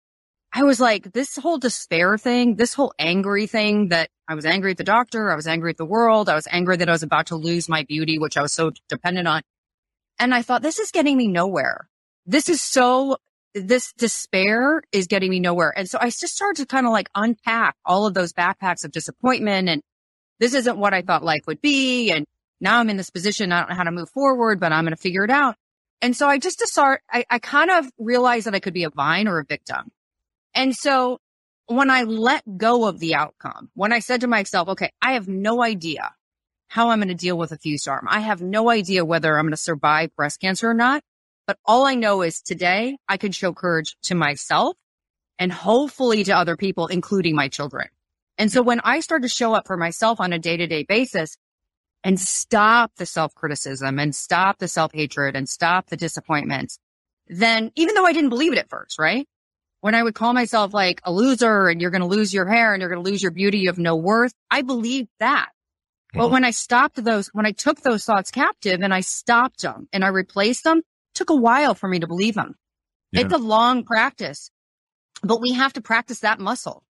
I 0.52 0.62
was 0.62 0.80
like, 0.80 1.12
this 1.12 1.36
whole 1.36 1.58
despair 1.58 2.16
thing, 2.16 2.56
this 2.56 2.74
whole 2.74 2.92
angry 2.98 3.46
thing 3.46 3.88
that 3.88 4.10
I 4.26 4.34
was 4.34 4.46
angry 4.46 4.70
at 4.70 4.76
the 4.76 4.84
doctor. 4.84 5.30
I 5.30 5.36
was 5.36 5.46
angry 5.46 5.70
at 5.70 5.76
the 5.76 5.84
world. 5.84 6.28
I 6.28 6.34
was 6.34 6.48
angry 6.50 6.76
that 6.78 6.88
I 6.88 6.92
was 6.92 7.02
about 7.02 7.26
to 7.26 7.36
lose 7.36 7.68
my 7.68 7.84
beauty, 7.84 8.18
which 8.18 8.36
I 8.36 8.42
was 8.42 8.52
so 8.52 8.72
dependent 8.88 9.28
on. 9.28 9.42
And 10.18 10.34
I 10.34 10.42
thought, 10.42 10.62
this 10.62 10.78
is 10.78 10.90
getting 10.90 11.16
me 11.16 11.28
nowhere. 11.28 11.88
This 12.26 12.48
is 12.48 12.60
so 12.60 13.18
this 13.66 13.92
despair 13.94 14.82
is 14.92 15.06
getting 15.06 15.30
me 15.30 15.40
nowhere. 15.40 15.72
And 15.76 15.88
so 15.88 15.98
I 16.00 16.06
just 16.06 16.28
started 16.28 16.62
to 16.62 16.66
kind 16.66 16.86
of 16.86 16.92
like 16.92 17.08
unpack 17.14 17.76
all 17.84 18.06
of 18.06 18.14
those 18.14 18.32
backpacks 18.32 18.84
of 18.84 18.92
disappointment 18.92 19.68
and 19.68 19.82
this 20.40 20.54
isn't 20.54 20.78
what 20.78 20.94
I 20.94 21.02
thought 21.02 21.24
life 21.24 21.42
would 21.46 21.60
be. 21.60 22.10
And 22.10 22.24
now 22.60 22.78
I'm 22.78 22.90
in 22.90 22.96
this 22.96 23.10
position. 23.10 23.52
I 23.52 23.60
don't 23.60 23.70
know 23.70 23.74
how 23.76 23.84
to 23.84 23.90
move 23.90 24.10
forward, 24.10 24.60
but 24.60 24.72
I'm 24.72 24.84
going 24.84 24.94
to 24.94 25.00
figure 25.00 25.24
it 25.24 25.30
out. 25.30 25.56
And 26.00 26.16
so 26.16 26.28
I 26.28 26.38
just 26.38 26.60
start, 26.60 27.02
I, 27.10 27.24
I 27.28 27.38
kind 27.38 27.70
of 27.70 27.86
realized 27.98 28.46
that 28.46 28.54
I 28.54 28.60
could 28.60 28.74
be 28.74 28.84
a 28.84 28.90
vine 28.90 29.26
or 29.26 29.40
a 29.40 29.44
victim. 29.44 29.90
And 30.54 30.74
so 30.74 31.18
when 31.66 31.90
I 31.90 32.04
let 32.04 32.42
go 32.56 32.86
of 32.86 32.98
the 32.98 33.14
outcome, 33.14 33.70
when 33.74 33.92
I 33.92 33.98
said 33.98 34.20
to 34.20 34.26
myself, 34.26 34.68
okay, 34.68 34.92
I 35.02 35.12
have 35.12 35.28
no 35.28 35.62
idea 35.62 36.12
how 36.68 36.90
I'm 36.90 36.98
going 36.98 37.08
to 37.08 37.14
deal 37.14 37.36
with 37.36 37.52
a 37.52 37.58
fused 37.58 37.88
arm. 37.88 38.06
I 38.08 38.20
have 38.20 38.42
no 38.42 38.70
idea 38.70 39.04
whether 39.04 39.36
I'm 39.36 39.44
going 39.44 39.52
to 39.52 39.56
survive 39.56 40.14
breast 40.14 40.40
cancer 40.40 40.70
or 40.70 40.74
not. 40.74 41.02
But 41.48 41.58
all 41.64 41.86
I 41.86 41.94
know 41.94 42.20
is 42.20 42.42
today 42.42 42.98
I 43.08 43.16
can 43.16 43.32
show 43.32 43.54
courage 43.54 43.96
to 44.02 44.14
myself 44.14 44.76
and 45.38 45.50
hopefully 45.50 46.22
to 46.24 46.36
other 46.36 46.58
people, 46.58 46.88
including 46.88 47.34
my 47.34 47.48
children. 47.48 47.88
And 48.36 48.52
so 48.52 48.60
when 48.60 48.80
I 48.84 49.00
start 49.00 49.22
to 49.22 49.28
show 49.28 49.54
up 49.54 49.66
for 49.66 49.78
myself 49.78 50.20
on 50.20 50.34
a 50.34 50.38
day 50.38 50.58
to 50.58 50.66
day 50.66 50.82
basis 50.82 51.38
and 52.04 52.20
stop 52.20 52.92
the 52.98 53.06
self 53.06 53.34
criticism 53.34 53.98
and 53.98 54.14
stop 54.14 54.58
the 54.58 54.68
self 54.68 54.92
hatred 54.92 55.36
and 55.36 55.48
stop 55.48 55.86
the 55.86 55.96
disappointments, 55.96 56.78
then 57.28 57.72
even 57.76 57.94
though 57.94 58.04
I 58.04 58.12
didn't 58.12 58.28
believe 58.28 58.52
it 58.52 58.58
at 58.58 58.68
first, 58.68 58.98
right? 58.98 59.26
When 59.80 59.94
I 59.94 60.02
would 60.02 60.14
call 60.14 60.34
myself 60.34 60.74
like 60.74 61.00
a 61.04 61.12
loser 61.12 61.68
and 61.68 61.80
you're 61.80 61.90
going 61.90 62.02
to 62.02 62.06
lose 62.06 62.34
your 62.34 62.46
hair 62.46 62.74
and 62.74 62.82
you're 62.82 62.90
going 62.90 63.02
to 63.02 63.10
lose 63.10 63.22
your 63.22 63.32
beauty 63.32 63.60
you 63.60 63.70
have 63.70 63.78
no 63.78 63.96
worth, 63.96 64.34
I 64.50 64.60
believed 64.60 65.08
that. 65.18 65.48
But 66.12 66.24
mm-hmm. 66.24 66.32
when 66.34 66.44
I 66.44 66.50
stopped 66.50 67.02
those, 67.02 67.28
when 67.28 67.46
I 67.46 67.52
took 67.52 67.80
those 67.80 68.04
thoughts 68.04 68.30
captive 68.30 68.82
and 68.82 68.92
I 68.92 69.00
stopped 69.00 69.62
them 69.62 69.88
and 69.94 70.04
I 70.04 70.08
replaced 70.08 70.64
them, 70.64 70.82
took 71.18 71.30
a 71.30 71.36
while 71.36 71.74
for 71.74 71.88
me 71.88 71.98
to 72.00 72.06
believe 72.06 72.36
him. 72.36 72.54
Yeah. 73.12 73.22
It's 73.22 73.34
a 73.34 73.38
long 73.38 73.84
practice 73.84 74.50
but 75.22 75.40
we 75.40 75.52
have 75.54 75.72
to 75.72 75.80
practice 75.80 76.20
that 76.20 76.38
muscle. 76.38 76.84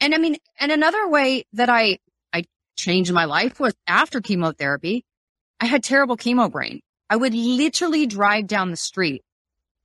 And 0.00 0.14
I 0.14 0.18
mean, 0.18 0.36
and 0.60 0.70
another 0.70 1.08
way 1.08 1.44
that 1.54 1.70
I, 1.70 1.98
I 2.32 2.44
changed 2.76 3.12
my 3.12 3.24
life 3.24 3.58
was 3.58 3.74
after 3.86 4.20
chemotherapy, 4.20 5.04
I 5.58 5.64
had 5.66 5.82
terrible 5.82 6.16
chemo 6.18 6.50
brain. 6.50 6.80
I 7.08 7.16
would 7.16 7.32
literally 7.34 8.06
drive 8.06 8.46
down 8.46 8.70
the 8.70 8.76
street 8.76 9.22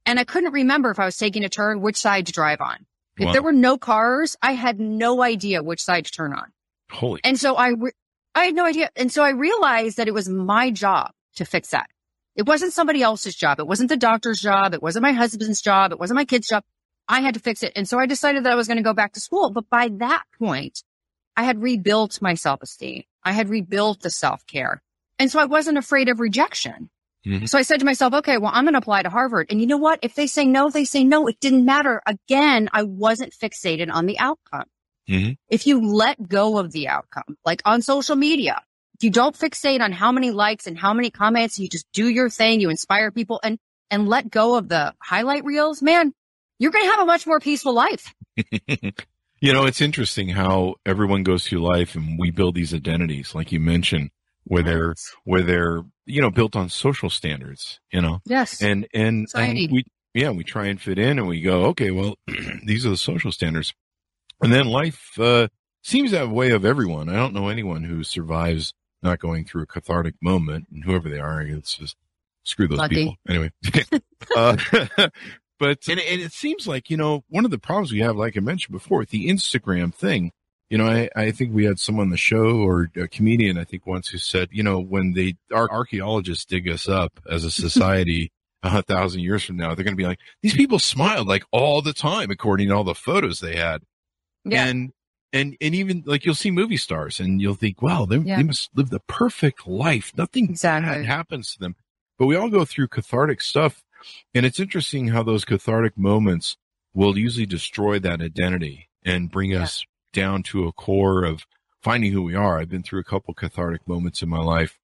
and 0.06 0.20
I 0.20 0.26
couldn't 0.26 0.52
remember 0.52 0.90
if 0.92 1.00
I 1.00 1.06
was 1.06 1.16
taking 1.18 1.46
a 1.46 1.50
turn, 1.50 1.80
which 1.82 1.96
side 1.96 2.26
to 2.26 2.34
drive 2.34 2.60
on. 2.60 2.86
If 3.18 3.28
Wow. 3.28 3.32
there 3.34 3.42
were 3.42 3.54
no 3.54 3.78
cars, 3.78 4.36
I 4.42 4.54
had 4.54 4.80
no 4.80 5.22
idea 5.22 5.64
which 5.64 5.82
side 5.82 6.06
to 6.06 6.12
turn 6.12 6.34
on. 6.34 6.52
Holy. 6.92 7.22
And 7.24 7.40
so 7.40 7.56
I, 7.56 7.70
re- 7.70 7.92
I 8.36 8.46
had 8.46 8.56
no 8.56 8.66
idea. 8.66 8.90
And 8.98 9.12
so 9.12 9.24
I 9.24 9.30
realized 9.30 9.96
that 9.98 10.08
it 10.10 10.14
was 10.14 10.28
my 10.28 10.72
job 10.72 11.12
to 11.36 11.46
fix 11.46 11.70
that. 11.70 11.90
It 12.36 12.46
wasn't 12.46 12.74
somebody 12.74 13.02
else's 13.02 13.36
job. 13.36 13.60
It 13.60 13.68
wasn't 13.68 13.90
the 13.90 13.98
doctor's 13.98 14.40
job. 14.40 14.74
It 14.74 14.82
wasn't 14.82 15.04
my 15.04 15.12
husband's 15.12 15.62
job. 15.62 15.92
It 15.92 16.00
wasn't 16.00 16.16
my 16.16 16.26
kid's 16.26 16.48
job. 16.48 16.64
I 17.08 17.20
had 17.22 17.34
to 17.34 17.40
fix 17.40 17.62
it. 17.64 17.74
And 17.76 17.88
so 17.88 18.00
I 18.00 18.06
decided 18.06 18.46
that 18.46 18.54
I 18.54 18.56
was 18.56 18.68
going 18.68 18.78
to 18.78 18.84
go 18.84 18.94
back 18.94 19.14
to 19.14 19.20
school. 19.20 19.50
But 19.50 19.70
by 19.70 19.90
that 19.98 20.24
point, 20.40 20.82
I 21.36 21.44
had 21.44 21.62
rebuilt 21.62 22.22
my 22.22 22.36
self-esteem. 22.36 23.04
I 23.24 23.34
had 23.34 23.50
rebuilt 23.50 24.02
the 24.02 24.10
self-care. 24.10 24.82
And 25.20 25.30
so 25.32 25.40
I 25.40 25.46
wasn't 25.46 25.78
afraid 25.78 26.10
of 26.10 26.20
rejection. 26.20 26.90
Mhm. 27.26 27.48
So 27.48 27.58
I 27.58 27.62
said 27.62 27.80
to 27.80 27.86
myself, 27.86 28.14
okay, 28.14 28.38
well, 28.38 28.52
I'm 28.54 28.64
going 28.64 28.74
to 28.74 28.80
apply 28.80 29.04
to 29.04 29.10
Harvard. 29.10 29.48
And 29.50 29.60
you 29.62 29.68
know 29.68 29.78
what? 29.78 30.00
If 30.02 30.16
they 30.16 30.26
say 30.26 30.46
no, 30.46 30.70
they 30.70 30.86
say 30.86 31.04
no. 31.04 31.28
It 31.28 31.40
didn't 31.40 31.66
matter. 31.66 32.02
Again, 32.06 32.70
I 32.74 32.84
wasn't 32.84 33.34
fixated 33.34 33.92
on 33.92 34.06
the 34.08 34.18
outcome. 34.18 34.66
Mhm. 35.10 35.38
If 35.50 35.68
you 35.68 35.82
let 35.82 36.28
go 36.30 36.58
of 36.58 36.72
the 36.72 36.88
outcome, 36.88 37.38
like 37.46 37.62
on 37.66 37.82
social 37.82 38.16
media, 38.16 38.62
you 39.04 39.10
don't 39.10 39.38
fixate 39.38 39.82
on 39.82 39.92
how 39.92 40.12
many 40.12 40.32
likes 40.32 40.68
and 40.68 40.78
how 40.78 40.94
many 40.94 41.10
comments, 41.12 41.58
you 41.60 41.68
just 41.70 41.86
do 41.94 42.08
your 42.08 42.30
thing, 42.30 42.60
you 42.62 42.70
inspire 42.70 43.12
people 43.12 43.40
and, 43.44 43.58
and 43.90 44.08
let 44.08 44.30
go 44.30 44.56
of 44.56 44.68
the 44.70 44.94
highlight 45.02 45.44
reels, 45.46 45.82
man, 45.82 46.14
you're 46.60 46.72
going 46.72 46.86
to 46.86 46.92
have 46.92 47.00
a 47.02 47.06
much 47.06 47.26
more 47.28 47.40
peaceful 47.40 47.74
life. 47.74 48.14
You 49.44 49.54
know, 49.54 49.66
it's 49.66 49.82
interesting 49.82 50.30
how 50.30 50.76
everyone 50.86 51.24
goes 51.24 51.48
through 51.48 51.68
life 51.68 51.96
and 51.96 52.20
we 52.20 52.30
build 52.30 52.54
these 52.54 52.76
identities, 52.76 53.34
like 53.34 53.52
you 53.52 53.60
mentioned, 53.60 54.12
where 54.44 54.62
they're, 54.62 54.94
where 55.24 55.42
they're, 55.42 55.82
you 56.06 56.22
know, 56.22 56.30
built 56.30 56.56
on 56.56 56.70
social 56.70 57.10
standards, 57.10 57.80
you 57.92 58.02
know, 58.02 58.20
Yes. 58.28 58.62
and, 58.62 58.88
and, 58.94 59.18
and 59.18 59.30
Society. 59.30 59.68
we, 59.72 59.84
yeah, 60.14 60.30
we 60.30 60.44
try 60.44 60.68
and 60.68 60.80
fit 60.80 61.00
in 61.00 61.18
and 61.18 61.28
we 61.28 61.42
go, 61.42 61.66
okay, 61.70 61.90
well, 61.90 62.18
these 62.66 62.86
are 62.86 62.92
the 62.92 62.98
social 62.98 63.32
standards. 63.32 63.74
And 64.44 64.54
then 64.54 64.68
life, 64.68 65.10
uh, 65.20 65.48
seems 65.82 66.12
to 66.12 66.20
have 66.20 66.30
way 66.30 66.52
of 66.52 66.64
everyone. 66.64 67.10
I 67.10 67.16
don't 67.16 67.34
know 67.34 67.48
anyone 67.48 67.84
who 67.84 68.04
survives 68.04 68.76
not 69.04 69.20
going 69.20 69.46
through 69.46 69.64
a 69.64 69.68
cathartic 69.68 70.16
moment 70.22 70.68
and 70.72 70.84
whoever 70.84 71.10
they 71.10 71.20
are, 71.20 71.42
it's 71.42 71.76
just 71.76 71.96
screw 72.44 72.68
those 72.68 72.80
Lucky. 72.80 72.96
people. 72.96 73.16
Anyway. 73.28 73.52
uh, 74.36 74.58
but, 75.60 75.88
and, 75.88 76.00
and 76.00 76.22
it 76.22 76.32
seems 76.32 76.68
like, 76.68 76.90
you 76.90 76.98
know, 76.98 77.24
one 77.30 77.46
of 77.46 77.52
the 77.52 77.60
problems 77.60 77.92
we 77.92 78.00
have, 78.00 78.16
like 78.16 78.38
I 78.38 78.40
mentioned 78.40 78.74
before, 78.74 79.00
with 79.00 79.10
the 79.10 79.30
Instagram 79.30 79.94
thing, 79.94 80.32
you 80.70 80.78
know, 80.78 80.88
I, 80.88 81.10
I 81.16 81.32
think 81.32 81.54
we 81.54 81.66
had 81.66 81.80
someone 81.80 82.08
on 82.08 82.12
the 82.12 82.18
show 82.18 82.60
or 82.60 82.90
a 82.96 83.08
comedian, 83.08 83.58
I 83.58 83.66
think 83.66 83.86
once 83.86 84.08
who 84.08 84.18
said, 84.18 84.50
you 84.52 84.64
know, 84.64 84.80
when 84.80 85.14
they, 85.14 85.36
our 85.54 85.70
archaeologists 85.70 86.46
dig 86.46 86.70
us 86.70 86.88
up 86.88 87.20
as 87.30 87.44
a 87.44 87.52
society 87.52 88.32
a 88.64 88.82
thousand 88.84 89.22
years 89.22 89.44
from 89.44 89.58
now, 89.58 89.74
they're 89.74 89.84
going 89.84 89.98
to 89.98 90.02
be 90.02 90.06
like, 90.06 90.20
these 90.42 90.54
people 90.54 90.80
smiled 90.80 91.28
like 91.28 91.44
all 91.52 91.82
the 91.82 91.94
time, 91.94 92.32
according 92.32 92.70
to 92.70 92.76
all 92.76 92.84
the 92.84 92.96
photos 92.96 93.40
they 93.40 93.56
had. 93.56 93.82
Yeah. 94.46 94.66
And, 94.66 94.92
and, 95.34 95.56
and 95.62 95.74
even 95.76 96.04
like 96.06 96.26
you'll 96.26 96.36
see 96.36 96.52
movie 96.52 96.78
stars 96.78 97.20
and 97.20 97.42
you'll 97.42 97.56
think, 97.56 97.82
wow, 97.82 98.06
they, 98.06 98.18
Yeah. 98.18 98.38
they 98.38 98.44
must 98.44 98.70
live 98.76 98.90
the 98.90 99.00
perfect 99.00 99.68
life. 99.68 100.12
Nothing 100.18 100.50
Exactly. 100.50 100.92
bad 100.94 101.06
happens 101.06 101.54
to 101.54 101.60
them. 101.60 101.76
But 102.18 102.26
we 102.28 102.36
all 102.36 102.50
go 102.50 102.66
through 102.66 102.90
cathartic 102.90 103.42
stuff. 103.42 103.84
And 104.34 104.46
it's 104.46 104.60
interesting 104.60 105.10
how 105.10 105.24
those 105.24 105.46
cathartic 105.46 105.98
moments 105.98 106.58
will 106.94 107.18
usually 107.18 107.46
destroy 107.46 108.00
that 108.00 108.22
identity 108.22 108.90
and 109.04 109.32
bring 109.32 109.52
Yeah. 109.52 109.64
us 109.64 109.86
down 110.14 110.44
to 110.44 110.68
a 110.68 110.72
core 110.74 111.24
of 111.24 111.46
finding 111.82 112.12
who 112.12 112.22
we 112.22 112.36
are. 112.36 112.60
I've 112.60 112.70
been 112.70 112.84
through 112.84 113.00
a 113.00 113.06
couple 113.06 113.34
cathartic 113.34 113.88
moments 113.88 114.22
in 114.22 114.30
my 114.30 114.40
life. 114.40 114.80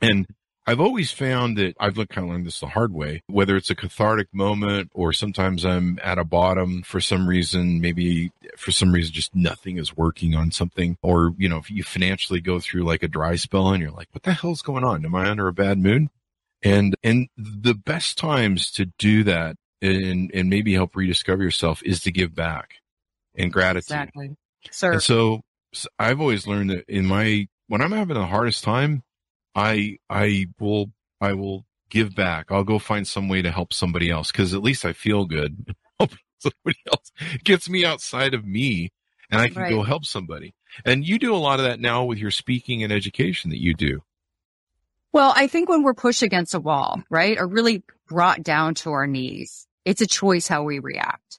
And 0.00 0.26
I've 0.64 0.80
always 0.80 1.10
found 1.10 1.58
that 1.58 1.74
I've 1.80 1.96
kind 1.96 2.18
of 2.18 2.28
learned 2.28 2.46
this 2.46 2.60
the 2.60 2.68
hard 2.68 2.92
way, 2.92 3.22
whether 3.26 3.56
it's 3.56 3.70
a 3.70 3.74
cathartic 3.74 4.28
moment 4.32 4.90
or 4.94 5.12
sometimes 5.12 5.64
I'm 5.64 5.98
at 6.02 6.18
a 6.18 6.24
bottom 6.24 6.82
for 6.82 7.00
some 7.00 7.28
reason, 7.28 7.80
maybe 7.80 8.30
for 8.56 8.70
some 8.70 8.92
reason, 8.92 9.12
just 9.12 9.34
nothing 9.34 9.76
is 9.76 9.96
working 9.96 10.36
on 10.36 10.52
something. 10.52 10.98
Or, 11.02 11.34
you 11.36 11.48
know, 11.48 11.56
if 11.56 11.70
you 11.70 11.82
financially 11.82 12.40
go 12.40 12.60
through 12.60 12.84
like 12.84 13.02
a 13.02 13.08
dry 13.08 13.34
spell 13.34 13.72
and 13.72 13.82
you're 13.82 13.90
like, 13.90 14.08
what 14.12 14.22
the 14.22 14.34
hell's 14.34 14.62
going 14.62 14.84
on? 14.84 15.04
Am 15.04 15.14
I 15.16 15.28
under 15.28 15.48
a 15.48 15.52
bad 15.52 15.78
mood? 15.78 16.08
And, 16.62 16.94
and 17.02 17.28
the 17.36 17.74
best 17.74 18.16
times 18.16 18.70
to 18.72 18.86
do 18.98 19.24
that 19.24 19.56
and, 19.80 20.30
and 20.32 20.48
maybe 20.48 20.74
help 20.74 20.94
rediscover 20.94 21.42
yourself 21.42 21.82
is 21.84 22.00
to 22.02 22.12
give 22.12 22.36
back 22.36 22.74
and 23.34 23.52
gratitude. 23.52 23.96
Exactly. 23.96 24.36
Sir. 24.70 24.92
And 24.92 25.02
so, 25.02 25.40
I've 25.98 26.20
always 26.20 26.46
learned 26.46 26.70
that 26.70 26.84
in 26.88 27.06
my, 27.06 27.48
when 27.66 27.80
I'm 27.80 27.92
having 27.92 28.14
the 28.14 28.26
hardest 28.26 28.62
time, 28.62 29.02
I, 29.54 29.98
I 30.08 30.46
will, 30.58 30.92
I 31.20 31.34
will 31.34 31.64
give 31.90 32.14
back. 32.14 32.46
I'll 32.50 32.64
go 32.64 32.78
find 32.78 33.06
some 33.06 33.28
way 33.28 33.42
to 33.42 33.50
help 33.50 33.72
somebody 33.72 34.10
else 34.10 34.32
because 34.32 34.54
at 34.54 34.62
least 34.62 34.84
I 34.84 34.92
feel 34.92 35.26
good. 35.26 35.74
Somebody 36.40 36.78
else 36.88 37.12
It 37.34 37.44
gets 37.44 37.68
me 37.68 37.84
outside 37.84 38.34
of 38.34 38.44
me 38.44 38.90
and 39.30 39.40
I 39.40 39.48
can 39.48 39.70
go 39.70 39.84
help 39.84 40.04
somebody. 40.04 40.54
And 40.84 41.06
you 41.06 41.18
do 41.18 41.34
a 41.34 41.36
lot 41.36 41.60
of 41.60 41.66
that 41.66 41.78
now 41.78 42.04
with 42.04 42.18
your 42.18 42.32
speaking 42.32 42.82
and 42.82 42.92
education 42.92 43.50
that 43.50 43.60
you 43.60 43.74
do. 43.74 44.00
Well, 45.12 45.32
I 45.36 45.46
think 45.46 45.68
when 45.68 45.82
we're 45.82 45.94
pushed 45.94 46.22
against 46.22 46.54
a 46.54 46.60
wall, 46.60 47.02
right, 47.10 47.38
or 47.38 47.46
really 47.46 47.84
brought 48.08 48.42
down 48.42 48.74
to 48.76 48.92
our 48.92 49.06
knees, 49.06 49.66
it's 49.84 50.00
a 50.00 50.06
choice 50.06 50.48
how 50.48 50.64
we 50.64 50.78
react. 50.78 51.38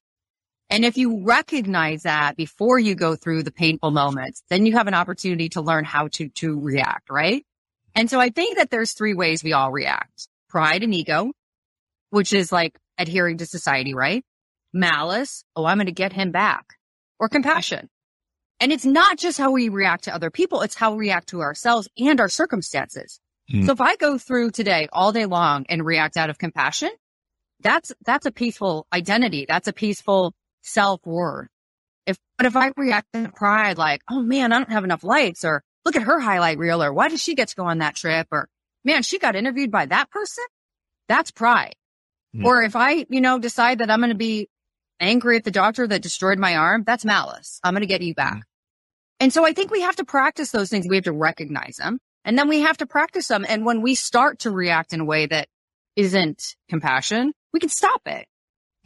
And 0.69 0.85
if 0.85 0.97
you 0.97 1.23
recognize 1.23 2.03
that 2.03 2.35
before 2.35 2.79
you 2.79 2.95
go 2.95 3.15
through 3.15 3.43
the 3.43 3.51
painful 3.51 3.91
moments, 3.91 4.43
then 4.49 4.65
you 4.65 4.73
have 4.73 4.87
an 4.87 4.93
opportunity 4.93 5.49
to 5.49 5.61
learn 5.61 5.85
how 5.85 6.07
to, 6.09 6.29
to 6.29 6.59
react, 6.59 7.09
right? 7.09 7.45
And 7.95 8.09
so 8.09 8.19
I 8.19 8.29
think 8.29 8.57
that 8.57 8.69
there's 8.69 8.93
three 8.93 9.13
ways 9.13 9.43
we 9.43 9.53
all 9.53 9.71
react. 9.71 10.27
Pride 10.49 10.83
and 10.83 10.93
ego, 10.93 11.31
which 12.09 12.33
is 12.33 12.51
like 12.51 12.77
adhering 12.97 13.37
to 13.37 13.45
society, 13.45 13.93
right? 13.93 14.23
Malice. 14.73 15.43
Oh, 15.55 15.65
I'm 15.65 15.77
going 15.77 15.85
to 15.85 15.91
get 15.91 16.13
him 16.13 16.31
back 16.31 16.65
or 17.19 17.29
compassion. 17.29 17.89
And 18.59 18.71
it's 18.71 18.85
not 18.85 19.17
just 19.17 19.37
how 19.37 19.51
we 19.51 19.69
react 19.69 20.05
to 20.05 20.15
other 20.15 20.31
people. 20.31 20.61
It's 20.61 20.75
how 20.75 20.93
we 20.93 21.07
react 21.07 21.29
to 21.29 21.41
ourselves 21.41 21.87
and 21.97 22.19
our 22.19 22.29
circumstances. 22.29 23.19
Mm. 23.53 23.65
So 23.65 23.73
if 23.73 23.81
I 23.81 23.95
go 23.95 24.17
through 24.17 24.51
today 24.51 24.87
all 24.91 25.11
day 25.11 25.25
long 25.25 25.65
and 25.69 25.85
react 25.85 26.17
out 26.17 26.29
of 26.29 26.37
compassion, 26.37 26.89
that's, 27.59 27.91
that's 28.05 28.25
a 28.25 28.31
peaceful 28.31 28.87
identity. 28.93 29.45
That's 29.47 29.67
a 29.67 29.73
peaceful 29.73 30.33
self 30.61 31.01
worth. 31.05 31.49
If, 32.05 32.17
but 32.37 32.45
if 32.47 32.55
I 32.55 32.71
react 32.75 33.07
in 33.13 33.31
pride, 33.31 33.77
like, 33.77 34.01
oh 34.09 34.21
man, 34.21 34.51
I 34.51 34.57
don't 34.57 34.71
have 34.71 34.83
enough 34.83 35.03
likes 35.03 35.45
or 35.45 35.63
look 35.85 35.95
at 35.95 36.03
her 36.03 36.19
highlight 36.19 36.57
reel 36.57 36.81
or 36.83 36.93
why 36.93 37.09
did 37.09 37.19
she 37.19 37.35
get 37.35 37.49
to 37.49 37.55
go 37.55 37.65
on 37.65 37.79
that 37.79 37.95
trip 37.95 38.27
or 38.31 38.47
man, 38.85 39.03
she 39.03 39.19
got 39.19 39.35
interviewed 39.35 39.71
by 39.71 39.85
that 39.85 40.09
person. 40.09 40.43
That's 41.07 41.31
pride. 41.31 41.75
Hmm. 42.35 42.45
Or 42.45 42.63
if 42.63 42.75
I, 42.75 43.05
you 43.09 43.21
know, 43.21 43.39
decide 43.39 43.79
that 43.79 43.89
I'm 43.91 43.99
going 43.99 44.09
to 44.11 44.15
be 44.15 44.49
angry 44.99 45.37
at 45.37 45.43
the 45.43 45.51
doctor 45.51 45.85
that 45.87 46.01
destroyed 46.01 46.39
my 46.39 46.55
arm, 46.55 46.83
that's 46.85 47.03
malice. 47.05 47.59
I'm 47.63 47.73
going 47.73 47.81
to 47.81 47.87
get 47.87 48.01
you 48.01 48.13
back. 48.13 48.43
And 49.19 49.31
so 49.33 49.45
I 49.45 49.53
think 49.53 49.71
we 49.71 49.81
have 49.81 49.95
to 49.97 50.05
practice 50.05 50.51
those 50.51 50.69
things. 50.69 50.85
We 50.89 50.95
have 50.97 51.05
to 51.05 51.11
recognize 51.13 51.77
them 51.77 51.99
and 52.25 52.37
then 52.37 52.47
we 52.49 52.61
have 52.61 52.77
to 52.77 52.85
practice 52.85 53.27
them. 53.27 53.45
And 53.47 53.65
when 53.65 53.81
we 53.81 53.95
start 53.95 54.39
to 54.39 54.51
react 54.51 54.93
in 54.93 55.01
a 55.01 55.05
way 55.05 55.25
that 55.25 55.47
isn't 55.95 56.55
compassion, 56.69 57.33
we 57.53 57.59
can 57.59 57.69
stop 57.69 58.01
it 58.05 58.25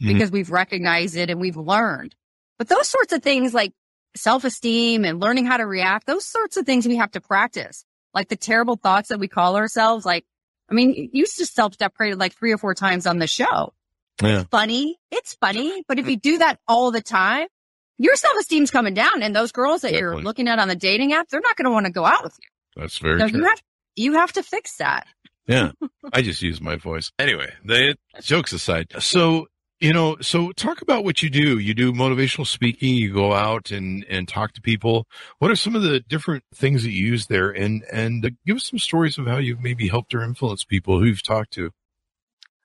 Mhm. 0.02 0.12
because 0.12 0.30
we've 0.30 0.50
recognized 0.50 1.16
it 1.16 1.30
and 1.30 1.40
we've 1.40 1.56
learned. 1.56 2.14
But 2.58 2.68
those 2.68 2.88
sorts 2.88 3.12
of 3.12 3.22
things 3.22 3.54
like 3.54 3.72
self-esteem 4.16 5.04
and 5.04 5.20
learning 5.20 5.46
how 5.46 5.56
to 5.56 5.66
react, 5.66 6.06
those 6.06 6.26
sorts 6.26 6.56
of 6.56 6.66
things 6.66 6.86
we 6.86 6.96
have 6.96 7.12
to 7.12 7.20
practice. 7.20 7.84
Like 8.14 8.28
the 8.28 8.36
terrible 8.36 8.76
thoughts 8.76 9.10
that 9.10 9.20
we 9.20 9.28
call 9.28 9.56
ourselves. 9.56 10.04
Like, 10.06 10.24
I 10.70 10.74
mean, 10.74 10.94
you 10.94 11.08
used 11.12 11.38
to 11.38 11.46
self-deprecated 11.46 12.18
like 12.18 12.34
three 12.34 12.52
or 12.52 12.58
four 12.58 12.74
times 12.74 13.06
on 13.06 13.18
the 13.18 13.26
show. 13.26 13.74
Yeah. 14.22 14.44
Funny. 14.50 14.98
It's 15.10 15.34
funny. 15.34 15.84
But 15.86 15.98
if 15.98 16.08
you 16.08 16.16
do 16.16 16.38
that 16.38 16.58
all 16.66 16.90
the 16.90 17.02
time, 17.02 17.46
your 17.98 18.16
self-esteem's 18.16 18.70
coming 18.70 18.94
down. 18.94 19.22
And 19.22 19.36
those 19.36 19.52
girls 19.52 19.82
that 19.82 19.92
you're 19.92 20.20
looking 20.20 20.48
at 20.48 20.58
on 20.58 20.68
the 20.68 20.74
dating 20.76 21.12
app, 21.12 21.28
they're 21.28 21.40
not 21.40 21.56
going 21.56 21.66
to 21.66 21.70
want 21.70 21.86
to 21.86 21.92
go 21.92 22.04
out 22.04 22.24
with 22.24 22.36
you. 22.42 22.80
That's 22.80 22.98
very 22.98 23.20
So 23.20 23.28
true. 23.28 23.38
you 23.40 23.44
have, 23.44 23.62
you 23.96 24.12
have 24.14 24.32
to 24.32 24.42
fix 24.42 24.76
that. 24.78 25.06
Yeah. 25.46 25.72
I 26.12 26.22
just 26.22 26.42
use 26.42 26.60
my 26.60 26.76
voice. 26.76 27.12
Anyway, 27.18 27.52
the 27.64 27.96
jokes 28.20 28.52
aside. 28.52 28.88
So, 28.98 29.46
you 29.80 29.92
know, 29.92 30.16
so 30.20 30.50
talk 30.52 30.82
about 30.82 31.04
what 31.04 31.22
you 31.22 31.30
do. 31.30 31.58
You 31.58 31.72
do 31.74 31.92
motivational 31.92 32.46
speaking. 32.46 32.94
You 32.94 33.12
go 33.12 33.32
out 33.32 33.70
and, 33.70 34.04
and 34.08 34.26
talk 34.26 34.52
to 34.54 34.60
people. 34.60 35.06
What 35.38 35.50
are 35.50 35.56
some 35.56 35.76
of 35.76 35.82
the 35.82 36.00
different 36.00 36.44
things 36.54 36.82
that 36.82 36.90
you 36.90 37.06
use 37.06 37.26
there? 37.26 37.50
And, 37.50 37.84
and 37.92 38.24
uh, 38.24 38.30
give 38.44 38.56
us 38.56 38.64
some 38.64 38.78
stories 38.78 39.18
of 39.18 39.26
how 39.26 39.38
you've 39.38 39.60
maybe 39.60 39.88
helped 39.88 40.14
or 40.14 40.22
influenced 40.22 40.68
people 40.68 40.98
who 40.98 41.06
you've 41.06 41.22
talked 41.22 41.52
to. 41.52 41.70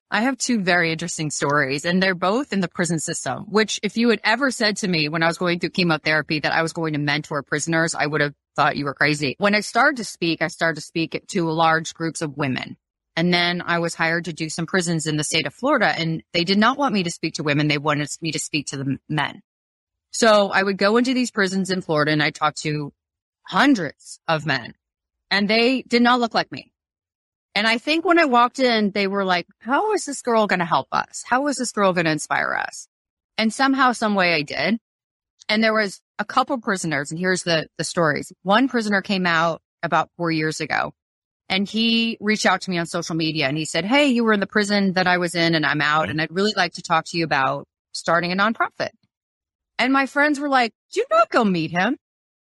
I 0.09 0.21
have 0.21 0.37
two 0.37 0.61
very 0.61 0.91
interesting 0.91 1.31
stories 1.31 1.85
and 1.85 2.01
they're 2.01 2.13
both 2.13 2.53
in 2.53 2.59
the 2.59 2.67
prison 2.67 2.99
system, 2.99 3.45
which 3.49 3.79
if 3.81 3.97
you 3.97 4.09
had 4.09 4.21
ever 4.23 4.51
said 4.51 4.77
to 4.77 4.87
me 4.87 5.09
when 5.09 5.23
I 5.23 5.27
was 5.27 5.39
going 5.39 5.59
through 5.59 5.71
chemotherapy 5.71 6.39
that 6.39 6.51
I 6.51 6.61
was 6.61 6.71
going 6.71 6.93
to 6.93 6.99
mentor 6.99 7.41
prisoners, 7.41 7.95
I 7.95 8.05
would 8.05 8.21
have 8.21 8.33
thought 8.55 8.77
you 8.77 8.85
were 8.85 8.93
crazy. 8.93 9.35
When 9.39 9.55
I 9.55 9.61
started 9.61 9.97
to 9.97 10.03
speak, 10.03 10.43
I 10.43 10.49
started 10.49 10.75
to 10.75 10.85
speak 10.85 11.23
to 11.29 11.49
large 11.49 11.95
groups 11.95 12.21
of 12.21 12.37
women. 12.37 12.77
And 13.15 13.33
then 13.33 13.61
I 13.65 13.79
was 13.79 13.93
hired 13.93 14.25
to 14.25 14.33
do 14.33 14.49
some 14.49 14.65
prisons 14.65 15.05
in 15.05 15.17
the 15.17 15.23
state 15.23 15.45
of 15.45 15.53
Florida 15.53 15.87
and 15.87 16.23
they 16.33 16.43
did 16.43 16.57
not 16.57 16.77
want 16.77 16.93
me 16.93 17.03
to 17.03 17.11
speak 17.11 17.35
to 17.35 17.43
women. 17.43 17.67
They 17.67 17.77
wanted 17.77 18.09
me 18.21 18.31
to 18.31 18.39
speak 18.39 18.67
to 18.67 18.77
the 18.77 18.97
men. 19.07 19.41
So 20.11 20.49
I 20.49 20.63
would 20.63 20.77
go 20.77 20.97
into 20.97 21.13
these 21.13 21.31
prisons 21.31 21.69
in 21.69 21.81
Florida 21.81 22.11
and 22.11 22.23
I 22.23 22.31
talked 22.31 22.61
to 22.63 22.91
hundreds 23.43 24.19
of 24.27 24.45
men 24.45 24.73
and 25.29 25.49
they 25.49 25.83
did 25.83 26.01
not 26.01 26.19
look 26.19 26.33
like 26.33 26.51
me. 26.51 26.71
And 27.55 27.67
I 27.67 27.77
think 27.77 28.03
when 28.03 28.17
I 28.17 28.25
walked 28.25 28.59
in, 28.59 28.91
they 28.91 29.05
were 29.05 29.25
like, 29.25 29.47
how 29.59 29.93
is 29.93 30.05
this 30.05 30.23
girl 30.23 30.47
going 30.47 30.59
to 30.59 30.65
help 30.65 30.87
us? 30.91 31.23
How 31.25 31.47
is 31.47 31.57
this 31.57 31.71
girl 31.71 31.93
going 31.93 32.05
to 32.05 32.11
inspire 32.11 32.53
us? 32.53 32.87
And 33.37 33.53
somehow, 33.53 33.91
some 33.91 34.15
way 34.15 34.33
I 34.33 34.41
did. 34.41 34.79
And 35.49 35.63
there 35.63 35.73
was 35.73 36.01
a 36.17 36.25
couple 36.25 36.57
prisoners 36.59 37.11
and 37.11 37.19
here's 37.19 37.43
the, 37.43 37.67
the 37.77 37.83
stories. 37.83 38.31
One 38.41 38.67
prisoner 38.69 39.01
came 39.01 39.27
out 39.27 39.61
about 39.83 40.09
four 40.17 40.31
years 40.31 40.61
ago 40.61 40.93
and 41.49 41.67
he 41.67 42.17
reached 42.19 42.45
out 42.45 42.61
to 42.61 42.69
me 42.69 42.77
on 42.77 42.85
social 42.85 43.15
media 43.15 43.47
and 43.47 43.57
he 43.57 43.65
said, 43.65 43.85
Hey, 43.85 44.07
you 44.07 44.23
were 44.23 44.33
in 44.33 44.39
the 44.39 44.47
prison 44.47 44.93
that 44.93 45.07
I 45.07 45.17
was 45.17 45.35
in 45.35 45.55
and 45.55 45.65
I'm 45.65 45.81
out 45.81 46.09
and 46.09 46.21
I'd 46.21 46.31
really 46.31 46.53
like 46.55 46.73
to 46.73 46.81
talk 46.81 47.05
to 47.07 47.17
you 47.17 47.23
about 47.23 47.67
starting 47.91 48.31
a 48.31 48.35
nonprofit. 48.35 48.89
And 49.79 49.91
my 49.91 50.05
friends 50.05 50.39
were 50.39 50.49
like, 50.49 50.71
do 50.93 51.03
not 51.09 51.29
go 51.29 51.43
meet 51.43 51.71
him. 51.71 51.97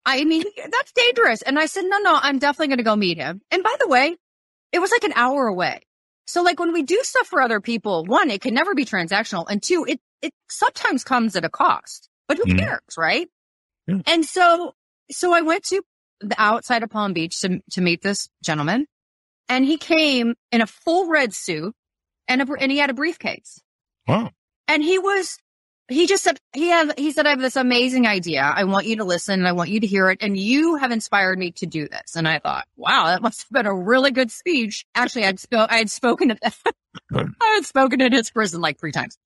I 0.05 0.25
mean, 0.25 0.45
that's 0.71 0.93
dangerous. 0.93 1.43
And 1.43 1.59
I 1.59 1.67
said, 1.67 1.85
no, 1.85 1.99
no, 1.99 2.19
I'm 2.21 2.39
definitely 2.39 2.69
going 2.69 2.79
to 2.79 2.85
go 2.85 2.97
meet 2.97 3.19
him. 3.19 3.41
And 3.51 3.63
by 3.63 3.75
the 3.81 3.89
way, 3.89 4.17
it 4.73 4.79
was 4.79 4.91
like 4.91 5.05
an 5.05 5.13
hour 5.15 5.47
away. 5.47 5.81
So 6.27 6.43
like 6.43 6.59
when 6.59 6.73
we 6.73 6.83
do 6.83 7.01
stuff 7.03 7.27
for 7.27 7.41
other 7.41 7.61
people, 7.61 8.05
one, 8.05 8.31
it 8.31 8.41
can 8.41 8.55
never 8.55 8.75
be 8.75 8.85
transactional. 8.85 9.47
And 9.49 9.63
two, 9.63 9.85
it, 9.89 10.01
it 10.23 10.33
sometimes 10.49 11.05
comes 11.05 11.37
at 11.37 11.45
a 11.45 11.49
cost, 11.49 12.09
but 12.29 12.37
who 12.37 12.45
mm 12.45 12.59
cares? 12.59 12.81
Right. 12.97 13.29
Yeah. 13.87 14.01
And 14.07 14.25
so, 14.25 14.75
so 15.11 15.33
I 15.33 15.43
went 15.43 15.65
to 15.65 15.83
the 16.21 16.35
outside 16.39 16.83
of 16.83 16.91
Palm 16.91 17.13
Beach 17.13 17.41
to, 17.41 17.61
to 17.73 17.81
meet 17.81 18.03
this 18.03 18.29
gentleman 18.43 18.87
and 19.49 19.65
he 19.65 19.77
came 19.77 20.35
in 20.51 20.61
a 20.61 20.67
full 20.67 21.09
red 21.09 21.35
suit 21.35 21.75
and 22.29 22.43
a, 22.43 22.47
and 22.59 22.73
he 22.73 22.79
had 22.79 22.91
a 22.91 22.95
briefcase. 22.95 23.61
Wow. 24.07 24.31
And 24.69 24.83
he 24.83 24.99
was 24.99 25.39
he 25.89 26.09
just 26.09 26.25
said 26.25 26.39
he 26.53 26.69
have 26.69 26.93
he 26.99 27.13
said 27.13 27.27
I 27.27 27.31
have 27.31 27.41
this 27.41 27.57
amazing 27.57 28.07
idea. 28.07 28.43
I 28.43 28.65
want 28.65 28.87
you 28.87 28.97
to 28.97 29.05
listen 29.05 29.39
and 29.39 29.47
I 29.47 29.53
want 29.53 29.71
you 29.71 29.81
to 29.81 29.87
hear 29.87 30.11
it. 30.11 30.19
And 30.21 30.37
you 30.37 30.77
have 30.77 30.91
inspired 30.91 31.39
me 31.39 31.53
to 31.53 31.67
do 31.67 31.89
this. 31.89 32.17
And 32.17 32.27
I 32.27 32.41
thought, 32.41 32.67
wow, 32.77 33.07
that 33.07 33.23
must 33.23 33.43
have 33.43 33.51
been 33.51 33.67
a 33.67 33.75
really 33.75 34.11
good 34.11 34.31
speech. 34.31 34.85
Actually, 34.95 35.27
I'd 35.27 35.39
sp- 35.39 35.71
I 35.71 35.79
had 35.79 35.91
spoken 35.91 36.33
at 36.33 36.39
I 37.15 37.55
had 37.55 37.65
spoken 37.65 38.01
at 38.01 38.13
his 38.13 38.31
prison 38.31 38.61
like 38.61 38.81
three 38.81 38.93
times. 38.93 39.17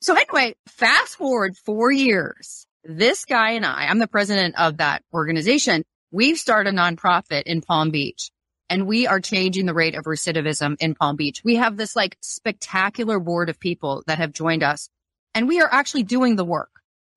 So 0.00 0.14
anyway, 0.14 0.56
fast 0.68 1.16
forward 1.16 1.56
four 1.56 1.90
years. 1.90 2.66
This 2.84 3.24
guy 3.24 3.52
and 3.52 3.66
I, 3.66 3.86
I'm 3.86 3.98
the 3.98 4.06
president 4.06 4.56
of 4.58 4.76
that 4.76 5.02
organization. 5.12 5.84
We've 6.16 6.38
started 6.38 6.72
a 6.72 6.76
nonprofit 6.78 7.42
in 7.42 7.60
Palm 7.60 7.90
Beach 7.90 8.30
and 8.70 8.86
we 8.86 9.06
are 9.06 9.20
changing 9.20 9.66
the 9.66 9.74
rate 9.74 9.94
of 9.94 10.04
recidivism 10.04 10.76
in 10.80 10.94
Palm 10.94 11.14
Beach. 11.14 11.42
We 11.44 11.56
have 11.56 11.76
this 11.76 11.94
like 11.94 12.16
spectacular 12.22 13.20
board 13.20 13.50
of 13.50 13.60
people 13.60 14.02
that 14.06 14.16
have 14.16 14.32
joined 14.32 14.62
us 14.62 14.88
and 15.34 15.46
we 15.46 15.60
are 15.60 15.68
actually 15.70 16.04
doing 16.04 16.36
the 16.36 16.44
work. 16.46 16.70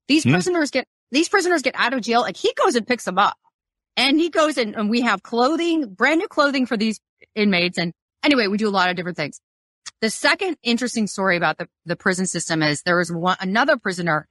These 0.10 0.26
mm 0.26 0.34
prisoners 0.34 0.70
get, 0.70 0.86
these 1.12 1.30
prisoners 1.30 1.62
get 1.62 1.76
out 1.78 1.94
of 1.94 2.02
jail 2.02 2.24
and 2.26 2.36
he 2.36 2.52
goes 2.62 2.76
and 2.76 2.86
picks 2.86 3.06
them 3.06 3.18
up 3.18 3.38
and 3.96 4.20
he 4.20 4.30
goes 4.30 4.58
in 4.58 4.76
and 4.76 4.90
we 4.90 5.00
have 5.00 5.24
clothing, 5.24 5.94
brand 5.94 6.20
new 6.20 6.28
clothing 6.28 6.66
for 6.66 6.76
these 6.76 7.00
inmates. 7.36 7.78
And 7.78 7.94
anyway, 8.22 8.48
we 8.48 8.58
do 8.58 8.68
a 8.68 8.70
lot 8.70 8.90
of 8.90 8.98
different 8.98 9.16
things. 9.16 9.40
The 10.02 10.10
second 10.10 10.58
interesting 10.62 11.08
story 11.08 11.38
about 11.38 11.58
the, 11.58 11.70
the 11.86 11.96
prison 11.96 12.26
system 12.26 12.62
is 12.62 12.82
there 12.82 12.98
was 12.98 13.14
one, 13.14 13.38
another 13.40 13.78
prisoner. 13.78 14.28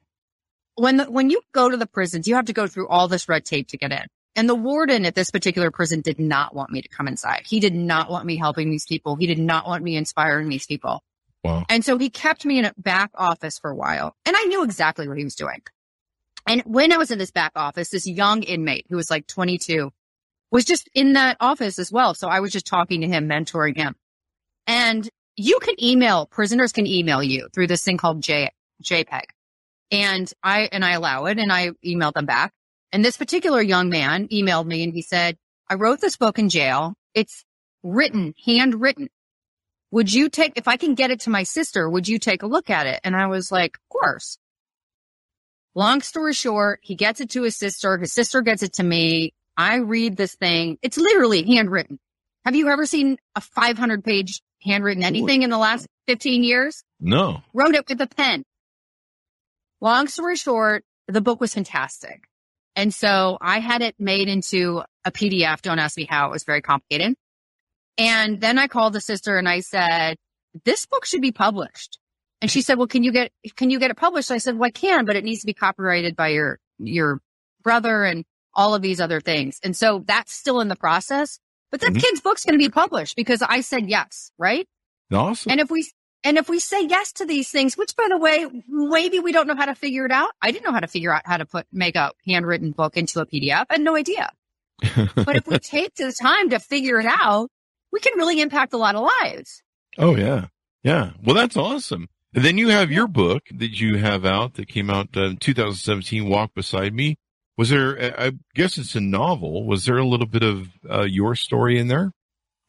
When 0.74 0.98
the, 0.98 1.10
when 1.10 1.30
you 1.30 1.40
go 1.52 1.70
to 1.70 1.76
the 1.78 1.86
prisons, 1.86 2.28
you 2.28 2.34
have 2.34 2.44
to 2.44 2.52
go 2.52 2.66
through 2.66 2.88
all 2.88 3.08
this 3.08 3.30
red 3.30 3.46
tape 3.46 3.68
to 3.68 3.78
get 3.78 3.92
in. 3.92 4.04
And 4.36 4.48
the 4.48 4.54
warden 4.54 5.04
at 5.04 5.14
this 5.14 5.30
particular 5.30 5.70
prison 5.70 6.00
did 6.00 6.20
not 6.20 6.54
want 6.54 6.70
me 6.70 6.80
to 6.80 6.88
come 6.88 7.08
inside. 7.08 7.42
He 7.46 7.60
did 7.60 7.74
not 7.74 8.10
want 8.10 8.26
me 8.26 8.36
helping 8.36 8.70
these 8.70 8.86
people. 8.86 9.16
He 9.16 9.26
did 9.26 9.38
not 9.38 9.66
want 9.66 9.82
me 9.82 9.96
inspiring 9.96 10.48
these 10.48 10.66
people. 10.66 11.02
Wow. 11.44 11.64
And 11.68 11.84
so 11.84 11.98
he 11.98 12.10
kept 12.10 12.44
me 12.44 12.58
in 12.58 12.64
a 12.64 12.74
back 12.76 13.10
office 13.14 13.58
for 13.58 13.70
a 13.70 13.76
while 13.76 14.14
and 14.26 14.36
I 14.36 14.44
knew 14.44 14.64
exactly 14.64 15.08
what 15.08 15.18
he 15.18 15.24
was 15.24 15.34
doing. 15.34 15.62
And 16.46 16.62
when 16.62 16.92
I 16.92 16.96
was 16.96 17.10
in 17.10 17.18
this 17.18 17.30
back 17.30 17.52
office, 17.56 17.90
this 17.90 18.06
young 18.06 18.42
inmate 18.42 18.86
who 18.88 18.96
was 18.96 19.10
like 19.10 19.26
22 19.26 19.92
was 20.50 20.64
just 20.64 20.88
in 20.94 21.12
that 21.12 21.36
office 21.40 21.78
as 21.78 21.92
well. 21.92 22.14
So 22.14 22.28
I 22.28 22.40
was 22.40 22.52
just 22.52 22.66
talking 22.66 23.02
to 23.02 23.06
him, 23.06 23.28
mentoring 23.28 23.76
him. 23.76 23.94
And 24.66 25.08
you 25.36 25.58
can 25.60 25.82
email, 25.82 26.26
prisoners 26.26 26.72
can 26.72 26.86
email 26.86 27.22
you 27.22 27.48
through 27.54 27.66
this 27.66 27.84
thing 27.84 27.98
called 27.98 28.22
J, 28.22 28.50
JPay. 28.82 29.22
And 29.90 30.30
I, 30.42 30.68
and 30.72 30.84
I 30.84 30.92
allow 30.92 31.26
it 31.26 31.38
and 31.38 31.52
I 31.52 31.70
emailed 31.84 32.14
them 32.14 32.26
back. 32.26 32.52
And 32.92 33.04
this 33.04 33.16
particular 33.16 33.60
young 33.60 33.88
man 33.90 34.28
emailed 34.28 34.66
me 34.66 34.82
and 34.82 34.92
he 34.92 35.02
said, 35.02 35.36
I 35.68 35.74
wrote 35.74 36.00
this 36.00 36.16
book 36.16 36.38
in 36.38 36.48
jail. 36.48 36.94
It's 37.14 37.44
written, 37.82 38.34
handwritten 38.46 39.08
would 39.90 40.12
you 40.12 40.28
take, 40.28 40.52
if 40.56 40.68
I 40.68 40.76
can 40.76 40.94
get 40.94 41.10
it 41.10 41.20
to 41.20 41.30
my 41.30 41.42
sister, 41.44 41.88
would 41.88 42.08
you 42.08 42.18
take 42.18 42.42
a 42.42 42.46
look 42.46 42.70
at 42.70 42.86
it? 42.86 43.00
And 43.04 43.16
I 43.16 43.26
was 43.26 43.50
like, 43.50 43.76
of 43.76 43.88
course. 43.88 44.38
Long 45.74 46.00
story 46.00 46.34
short, 46.34 46.80
he 46.82 46.94
gets 46.94 47.20
it 47.20 47.30
to 47.30 47.42
his 47.42 47.56
sister. 47.56 47.96
His 47.98 48.12
sister 48.12 48.42
gets 48.42 48.62
it 48.62 48.74
to 48.74 48.82
me. 48.82 49.32
I 49.56 49.76
read 49.76 50.16
this 50.16 50.34
thing. 50.34 50.78
It's 50.82 50.98
literally 50.98 51.42
handwritten. 51.44 51.98
Have 52.44 52.54
you 52.54 52.68
ever 52.68 52.86
seen 52.86 53.18
a 53.34 53.40
500 53.40 54.04
page 54.04 54.42
handwritten 54.62 55.04
anything 55.04 55.42
in 55.42 55.50
the 55.50 55.58
last 55.58 55.86
15 56.06 56.42
years? 56.44 56.82
No. 57.00 57.42
Wrote 57.54 57.74
it 57.74 57.88
with 57.88 58.00
a 58.00 58.06
pen. 58.06 58.44
Long 59.80 60.08
story 60.08 60.36
short, 60.36 60.84
the 61.06 61.20
book 61.20 61.40
was 61.40 61.54
fantastic. 61.54 62.24
And 62.78 62.94
so 62.94 63.38
I 63.40 63.58
had 63.58 63.82
it 63.82 63.96
made 63.98 64.28
into 64.28 64.82
a 65.04 65.10
PDF. 65.10 65.62
Don't 65.62 65.80
ask 65.80 65.96
me 65.96 66.06
how. 66.08 66.28
It 66.28 66.30
was 66.30 66.44
very 66.44 66.62
complicated. 66.62 67.16
And 67.98 68.40
then 68.40 68.56
I 68.56 68.68
called 68.68 68.92
the 68.92 69.00
sister 69.00 69.36
and 69.36 69.48
I 69.48 69.60
said, 69.60 70.16
this 70.64 70.86
book 70.86 71.04
should 71.04 71.20
be 71.20 71.32
published. 71.32 71.98
And 72.40 72.48
she 72.48 72.62
said, 72.62 72.78
well, 72.78 72.86
can 72.86 73.02
you 73.02 73.10
get, 73.10 73.32
can 73.56 73.70
you 73.70 73.80
get 73.80 73.90
it 73.90 73.96
published? 73.96 74.30
I 74.30 74.38
said, 74.38 74.56
well, 74.56 74.68
I 74.68 74.70
can, 74.70 75.06
but 75.06 75.16
it 75.16 75.24
needs 75.24 75.40
to 75.40 75.46
be 75.46 75.54
copyrighted 75.54 76.14
by 76.14 76.28
your, 76.28 76.60
your 76.78 77.20
brother 77.64 78.04
and 78.04 78.24
all 78.54 78.76
of 78.76 78.80
these 78.80 79.00
other 79.00 79.20
things. 79.20 79.58
And 79.64 79.76
so 79.76 80.04
that's 80.06 80.32
still 80.32 80.60
in 80.60 80.68
the 80.68 80.76
process, 80.76 81.40
but 81.72 81.80
that 81.80 81.90
mm-hmm. 81.90 81.98
kid's 81.98 82.20
book's 82.20 82.44
going 82.44 82.56
to 82.56 82.64
be 82.64 82.70
published 82.70 83.16
because 83.16 83.42
I 83.42 83.62
said 83.62 83.88
yes, 83.88 84.30
right? 84.38 84.68
Awesome. 85.12 85.50
And 85.50 85.60
if 85.60 85.68
we, 85.68 85.90
and 86.24 86.36
if 86.36 86.48
we 86.48 86.58
say 86.58 86.84
yes 86.84 87.12
to 87.14 87.26
these 87.26 87.50
things, 87.50 87.76
which 87.76 87.94
by 87.96 88.06
the 88.08 88.18
way, 88.18 88.46
maybe 88.68 89.18
we 89.18 89.32
don't 89.32 89.46
know 89.46 89.54
how 89.54 89.66
to 89.66 89.74
figure 89.74 90.04
it 90.04 90.12
out. 90.12 90.30
I 90.42 90.50
didn't 90.50 90.64
know 90.64 90.72
how 90.72 90.80
to 90.80 90.88
figure 90.88 91.12
out 91.12 91.22
how 91.24 91.36
to 91.36 91.46
put, 91.46 91.66
make 91.72 91.96
a 91.96 92.12
handwritten 92.26 92.72
book 92.72 92.96
into 92.96 93.20
a 93.20 93.26
PDF. 93.26 93.66
I 93.70 93.74
had 93.74 93.80
no 93.80 93.96
idea. 93.96 94.30
but 95.14 95.36
if 95.36 95.46
we 95.46 95.58
take 95.58 95.94
the 95.94 96.12
time 96.12 96.50
to 96.50 96.58
figure 96.58 97.00
it 97.00 97.06
out, 97.06 97.50
we 97.92 98.00
can 98.00 98.16
really 98.16 98.40
impact 98.40 98.72
a 98.72 98.78
lot 98.78 98.94
of 98.94 99.08
lives. 99.22 99.62
Oh 99.96 100.16
yeah. 100.16 100.46
Yeah. 100.82 101.12
Well, 101.22 101.34
that's 101.34 101.56
awesome. 101.56 102.08
And 102.34 102.44
then 102.44 102.58
you 102.58 102.68
have 102.68 102.92
your 102.92 103.08
book 103.08 103.44
that 103.52 103.80
you 103.80 103.96
have 103.96 104.24
out 104.24 104.54
that 104.54 104.68
came 104.68 104.90
out 104.90 105.08
uh, 105.16 105.24
in 105.24 105.36
2017, 105.38 106.28
Walk 106.28 106.54
Beside 106.54 106.94
Me. 106.94 107.16
Was 107.56 107.70
there, 107.70 108.20
I 108.20 108.32
guess 108.54 108.78
it's 108.78 108.94
a 108.94 109.00
novel. 109.00 109.66
Was 109.66 109.86
there 109.86 109.98
a 109.98 110.06
little 110.06 110.26
bit 110.26 110.44
of 110.44 110.68
uh, 110.88 111.02
your 111.02 111.34
story 111.34 111.78
in 111.78 111.88
there? 111.88 112.12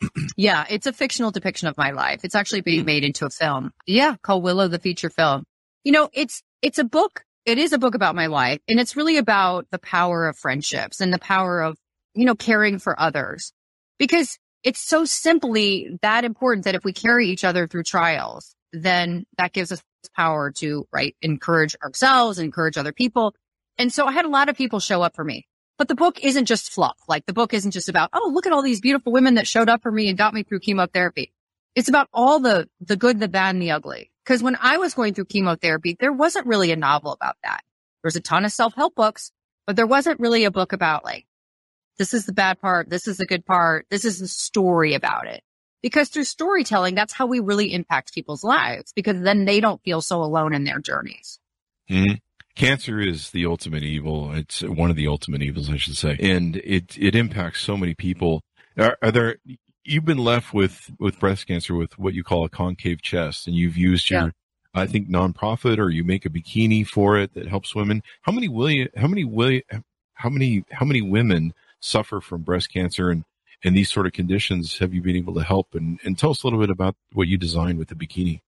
yeah, 0.37 0.65
it's 0.69 0.87
a 0.87 0.93
fictional 0.93 1.31
depiction 1.31 1.67
of 1.67 1.77
my 1.77 1.91
life. 1.91 2.21
It's 2.23 2.35
actually 2.35 2.61
being 2.61 2.83
mm. 2.83 2.87
made 2.87 3.03
into 3.03 3.25
a 3.25 3.29
film. 3.29 3.71
Yeah, 3.85 4.15
called 4.21 4.43
Willow 4.43 4.67
the 4.67 4.79
feature 4.79 5.09
film. 5.09 5.43
You 5.83 5.91
know, 5.91 6.09
it's 6.13 6.41
it's 6.61 6.79
a 6.79 6.83
book. 6.83 7.23
It 7.45 7.57
is 7.57 7.73
a 7.73 7.79
book 7.79 7.95
about 7.95 8.15
my 8.15 8.27
life, 8.27 8.59
and 8.67 8.79
it's 8.79 8.95
really 8.95 9.17
about 9.17 9.65
the 9.71 9.79
power 9.79 10.27
of 10.27 10.37
friendships 10.37 11.01
and 11.01 11.13
the 11.13 11.19
power 11.19 11.61
of 11.61 11.77
you 12.15 12.25
know 12.25 12.35
caring 12.35 12.79
for 12.79 12.99
others. 12.99 13.51
Because 13.97 14.37
it's 14.63 14.85
so 14.85 15.05
simply 15.05 15.97
that 16.01 16.25
important 16.25 16.65
that 16.65 16.75
if 16.75 16.83
we 16.83 16.93
carry 16.93 17.27
each 17.29 17.43
other 17.43 17.67
through 17.67 17.83
trials, 17.83 18.55
then 18.73 19.25
that 19.37 19.53
gives 19.53 19.71
us 19.71 19.81
power 20.15 20.51
to, 20.51 20.87
right, 20.91 21.15
encourage 21.21 21.75
ourselves, 21.83 22.39
encourage 22.39 22.77
other 22.77 22.93
people. 22.93 23.33
And 23.77 23.91
so 23.91 24.05
I 24.05 24.11
had 24.11 24.25
a 24.25 24.29
lot 24.29 24.49
of 24.49 24.57
people 24.57 24.79
show 24.79 25.01
up 25.01 25.15
for 25.15 25.23
me. 25.23 25.47
But 25.79 25.87
the 25.87 25.95
book 25.95 26.19
isn't 26.21 26.45
just 26.45 26.71
fluff. 26.71 26.97
Like 27.07 27.25
the 27.25 27.33
book 27.33 27.53
isn't 27.53 27.71
just 27.71 27.87
about, 27.87 28.09
oh, 28.13 28.29
look 28.33 28.45
at 28.45 28.51
all 28.51 28.61
these 28.61 28.81
beautiful 28.81 29.13
women 29.13 29.35
that 29.35 29.47
showed 29.47 29.69
up 29.69 29.81
for 29.81 29.91
me 29.91 30.09
and 30.09 30.17
got 30.17 30.33
me 30.33 30.43
through 30.43 30.59
chemotherapy. 30.59 31.31
It's 31.73 31.87
about 31.87 32.09
all 32.13 32.41
the, 32.41 32.69
the 32.81 32.97
good, 32.97 33.19
the 33.19 33.29
bad, 33.29 33.55
and 33.55 33.61
the 33.61 33.71
ugly. 33.71 34.11
Cause 34.25 34.43
when 34.43 34.57
I 34.61 34.77
was 34.77 34.93
going 34.93 35.13
through 35.13 35.25
chemotherapy, 35.25 35.95
there 35.99 36.11
wasn't 36.11 36.45
really 36.45 36.71
a 36.71 36.75
novel 36.75 37.13
about 37.13 37.37
that. 37.43 37.61
There's 38.03 38.17
a 38.17 38.21
ton 38.21 38.45
of 38.45 38.51
self-help 38.51 38.93
books, 38.93 39.31
but 39.65 39.75
there 39.75 39.87
wasn't 39.87 40.19
really 40.19 40.43
a 40.43 40.51
book 40.51 40.73
about 40.73 41.05
like 41.05 41.25
this 41.97 42.13
is 42.13 42.25
the 42.25 42.33
bad 42.33 42.59
part. 42.59 42.89
This 42.89 43.07
is 43.07 43.17
the 43.17 43.25
good 43.25 43.45
part. 43.45 43.85
This 43.89 44.05
is 44.05 44.19
the 44.19 44.27
story 44.27 44.93
about 44.93 45.27
it. 45.27 45.43
Because 45.81 46.09
through 46.09 46.25
storytelling, 46.25 46.93
that's 46.93 47.13
how 47.13 47.25
we 47.25 47.39
really 47.39 47.73
impact 47.73 48.13
people's 48.13 48.43
lives 48.43 48.91
because 48.93 49.21
then 49.21 49.45
they 49.45 49.61
don't 49.61 49.81
feel 49.83 50.01
so 50.01 50.21
alone 50.21 50.53
in 50.53 50.65
their 50.65 50.79
journeys. 50.79 51.39
Mm-hmm. 51.89 52.15
Cancer 52.55 52.99
is 52.99 53.31
the 53.31 53.45
ultimate 53.45 53.83
evil. 53.83 54.33
It's 54.33 54.61
one 54.61 54.89
of 54.89 54.95
the 54.95 55.07
ultimate 55.07 55.41
evils, 55.41 55.69
I 55.69 55.77
should 55.77 55.95
say. 55.95 56.17
And 56.19 56.57
it, 56.57 56.97
it 56.97 57.15
impacts 57.15 57.61
so 57.61 57.77
many 57.77 57.93
people. 57.93 58.41
Are, 58.77 58.97
are 59.01 59.11
there, 59.11 59.37
you've 59.83 60.05
been 60.05 60.17
left 60.17 60.53
with, 60.53 60.91
with 60.99 61.19
breast 61.19 61.47
cancer 61.47 61.75
with 61.75 61.97
what 61.97 62.13
you 62.13 62.23
call 62.23 62.43
a 62.43 62.49
concave 62.49 63.01
chest 63.01 63.47
and 63.47 63.55
you've 63.55 63.77
used 63.77 64.09
your, 64.09 64.21
yeah. 64.21 64.29
I 64.73 64.87
think 64.87 65.09
nonprofit 65.09 65.79
or 65.79 65.89
you 65.89 66.03
make 66.03 66.25
a 66.25 66.29
bikini 66.29 66.85
for 66.85 67.17
it 67.17 67.33
that 67.33 67.47
helps 67.47 67.73
women. 67.73 68.03
How 68.21 68.31
many 68.31 68.47
will 68.47 68.69
you, 68.69 68.89
how 68.95 69.07
many 69.07 69.23
will 69.23 69.51
you, 69.51 69.61
how 70.13 70.29
many, 70.29 70.63
how 70.71 70.85
many 70.85 71.01
women 71.01 71.53
suffer 71.79 72.19
from 72.19 72.41
breast 72.41 72.71
cancer 72.73 73.09
and 73.09 73.23
and 73.63 73.75
these 73.75 73.91
sort 73.91 74.05
of 74.05 74.13
conditions 74.13 74.77
have 74.77 74.93
you 74.93 75.01
been 75.01 75.17
able 75.17 75.33
to 75.33 75.43
help? 75.43 75.75
And, 75.75 75.99
and 76.03 76.17
tell 76.17 76.31
us 76.31 76.43
a 76.43 76.47
little 76.47 76.59
bit 76.59 76.69
about 76.69 76.95
what 77.13 77.27
you 77.27 77.37
designed 77.37 77.77
with 77.77 77.89
the 77.89 77.95
bikini. 77.95 78.41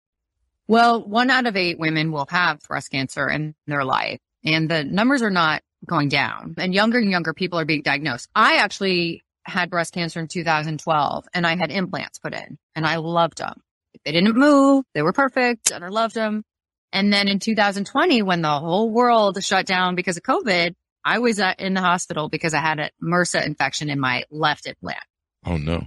Well, 0.71 1.03
one 1.03 1.29
out 1.29 1.47
of 1.47 1.57
eight 1.57 1.79
women 1.79 2.13
will 2.13 2.27
have 2.29 2.61
breast 2.61 2.91
cancer 2.91 3.27
in 3.27 3.55
their 3.67 3.83
life 3.83 4.21
and 4.45 4.71
the 4.71 4.85
numbers 4.85 5.21
are 5.21 5.29
not 5.29 5.63
going 5.85 6.07
down 6.07 6.55
and 6.57 6.73
younger 6.73 6.97
and 6.97 7.11
younger 7.11 7.33
people 7.33 7.59
are 7.59 7.65
being 7.65 7.81
diagnosed. 7.81 8.29
I 8.33 8.55
actually 8.55 9.21
had 9.43 9.69
breast 9.69 9.93
cancer 9.93 10.21
in 10.21 10.29
2012 10.29 11.25
and 11.33 11.45
I 11.45 11.57
had 11.57 11.71
implants 11.71 12.19
put 12.19 12.33
in 12.33 12.57
and 12.73 12.85
I 12.85 12.95
loved 12.95 13.39
them. 13.39 13.61
They 14.05 14.13
didn't 14.13 14.37
move. 14.37 14.85
They 14.93 15.01
were 15.01 15.11
perfect 15.11 15.71
and 15.71 15.83
I 15.83 15.89
loved 15.89 16.15
them. 16.15 16.45
And 16.93 17.11
then 17.11 17.27
in 17.27 17.39
2020, 17.39 18.21
when 18.21 18.41
the 18.41 18.57
whole 18.57 18.89
world 18.89 19.43
shut 19.43 19.65
down 19.65 19.95
because 19.95 20.15
of 20.15 20.23
COVID, 20.23 20.73
I 21.03 21.19
was 21.19 21.37
uh, 21.37 21.53
in 21.59 21.73
the 21.73 21.81
hospital 21.81 22.29
because 22.29 22.53
I 22.53 22.61
had 22.61 22.79
a 22.79 22.91
MRSA 23.03 23.45
infection 23.45 23.89
in 23.89 23.99
my 23.99 24.23
left 24.31 24.67
implant. 24.67 25.03
Oh 25.45 25.57
no. 25.57 25.85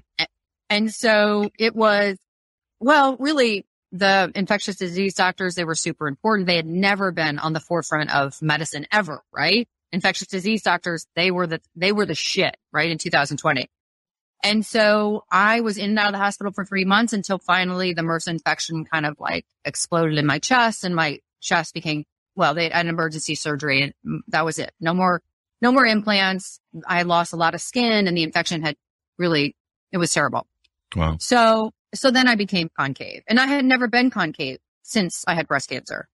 And 0.69 0.93
so 0.93 1.49
it 1.59 1.75
was, 1.75 2.19
well, 2.81 3.17
really 3.19 3.65
the 3.95 4.33
infectious 4.35 4.75
disease 4.75 5.15
doctors, 5.15 5.55
they 5.55 5.65
were 5.65 5.77
super 5.77 6.09
important. 6.09 6.49
They 6.49 6.57
had 6.57 6.67
never 6.67 7.13
been 7.13 7.39
on 7.39 7.53
the 7.53 7.61
forefront 7.61 8.13
of 8.13 8.43
medicine 8.43 8.87
ever, 8.91 9.23
right? 9.33 9.69
Infectious 9.93 10.27
disease 10.27 10.63
doctors, 10.63 11.07
they 11.15 11.31
were 11.31 11.47
the, 11.47 11.61
they 11.77 11.93
were 11.93 12.05
the 12.05 12.17
shit, 12.17 12.57
right? 12.73 12.91
In 12.91 12.99
2020. 12.99 13.71
And 14.43 14.67
so 14.67 15.25
I 15.31 15.61
was 15.61 15.79
in 15.79 15.91
and 15.91 15.99
out 15.99 16.09
of 16.09 16.13
the 16.13 16.19
hospital 16.19 16.53
for 16.53 16.65
three 16.65 16.85
months 16.85 17.13
until 17.13 17.39
finally 17.39 17.95
the 17.95 18.03
MRSA 18.03 18.29
infection 18.29 18.85
kind 18.85 19.07
of 19.07 19.15
like 19.21 19.47
exploded 19.65 20.19
in 20.19 20.27
my 20.27 20.41
chest 20.41 20.83
and 20.83 20.97
my 20.97 21.21
chest 21.41 21.73
became, 21.73 22.05
well, 22.35 22.53
they 22.53 22.65
had 22.65 22.73
an 22.73 22.89
emergency 22.89 23.37
surgery 23.37 23.95
and 24.05 24.23
that 24.27 24.45
was 24.45 24.59
it. 24.59 24.73
No 24.81 24.93
more, 24.93 25.23
no 25.63 25.71
more 25.71 25.87
implants. 25.87 26.59
I 26.85 27.05
lost 27.05 27.33
a 27.33 27.37
lot 27.37 27.55
of 27.55 27.61
skin 27.61 28.09
and 28.09 28.17
the 28.17 28.25
infection 28.25 28.61
had 28.61 28.75
really, 29.19 29.55
it 29.93 29.99
was 29.99 30.13
terrible. 30.13 30.49
Wow. 30.97 31.17
So 31.21 31.71
so 31.95 32.11
then 32.11 32.29
I 32.29 32.35
became 32.35 32.71
concave 32.77 33.23
and 33.27 33.41
I 33.41 33.47
had 33.47 33.65
never 33.65 33.89
been 33.89 34.11
concave 34.11 34.59
since 34.83 35.25
I 35.27 35.35
had 35.35 35.49
breast 35.49 35.69
cancer. 35.69 36.09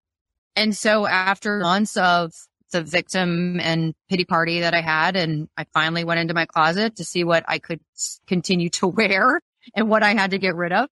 And 0.57 0.77
so 0.77 1.07
after 1.07 1.59
months 1.59 1.97
of 1.97 2.33
the 2.73 2.83
victim 2.83 3.59
and 3.61 3.95
pity 4.09 4.25
party 4.25 4.61
that 4.61 4.75
I 4.75 4.81
had, 4.81 5.17
and 5.17 5.49
I 5.57 5.65
finally 5.73 6.05
went 6.05 6.21
into 6.21 6.35
my 6.35 6.47
closet 6.47 6.97
to 6.97 7.05
see 7.05 7.25
what 7.25 7.45
I 7.49 7.59
could 7.59 7.81
continue 8.27 8.69
to 8.71 8.87
wear 8.89 9.41
and 9.75 9.89
what 9.89 10.03
I 10.03 10.15
had 10.15 10.31
to 10.33 10.39
get 10.39 10.55
rid 10.55 10.73
of. 10.73 10.89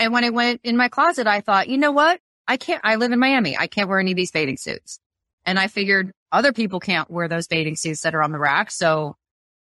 And 0.00 0.12
when 0.12 0.24
I 0.24 0.30
went 0.30 0.60
in 0.64 0.76
my 0.76 0.88
closet, 0.88 1.26
I 1.26 1.40
thought, 1.40 1.68
you 1.68 1.78
know 1.78 1.92
what? 1.92 2.20
I 2.46 2.56
can't, 2.56 2.80
I 2.84 2.96
live 2.96 3.12
in 3.12 3.18
Miami. 3.18 3.56
I 3.56 3.68
can't 3.68 3.88
wear 3.88 4.00
any 4.00 4.10
of 4.10 4.16
these 4.16 4.32
bathing 4.32 4.56
suits. 4.56 4.98
And 5.46 5.58
I 5.58 5.68
figured 5.68 6.12
other 6.32 6.52
people 6.52 6.80
can't 6.80 7.10
wear 7.10 7.28
those 7.28 7.46
bathing 7.46 7.76
suits 7.76 8.02
that 8.02 8.14
are 8.14 8.22
on 8.22 8.32
the 8.32 8.38
rack. 8.38 8.70
So 8.70 9.16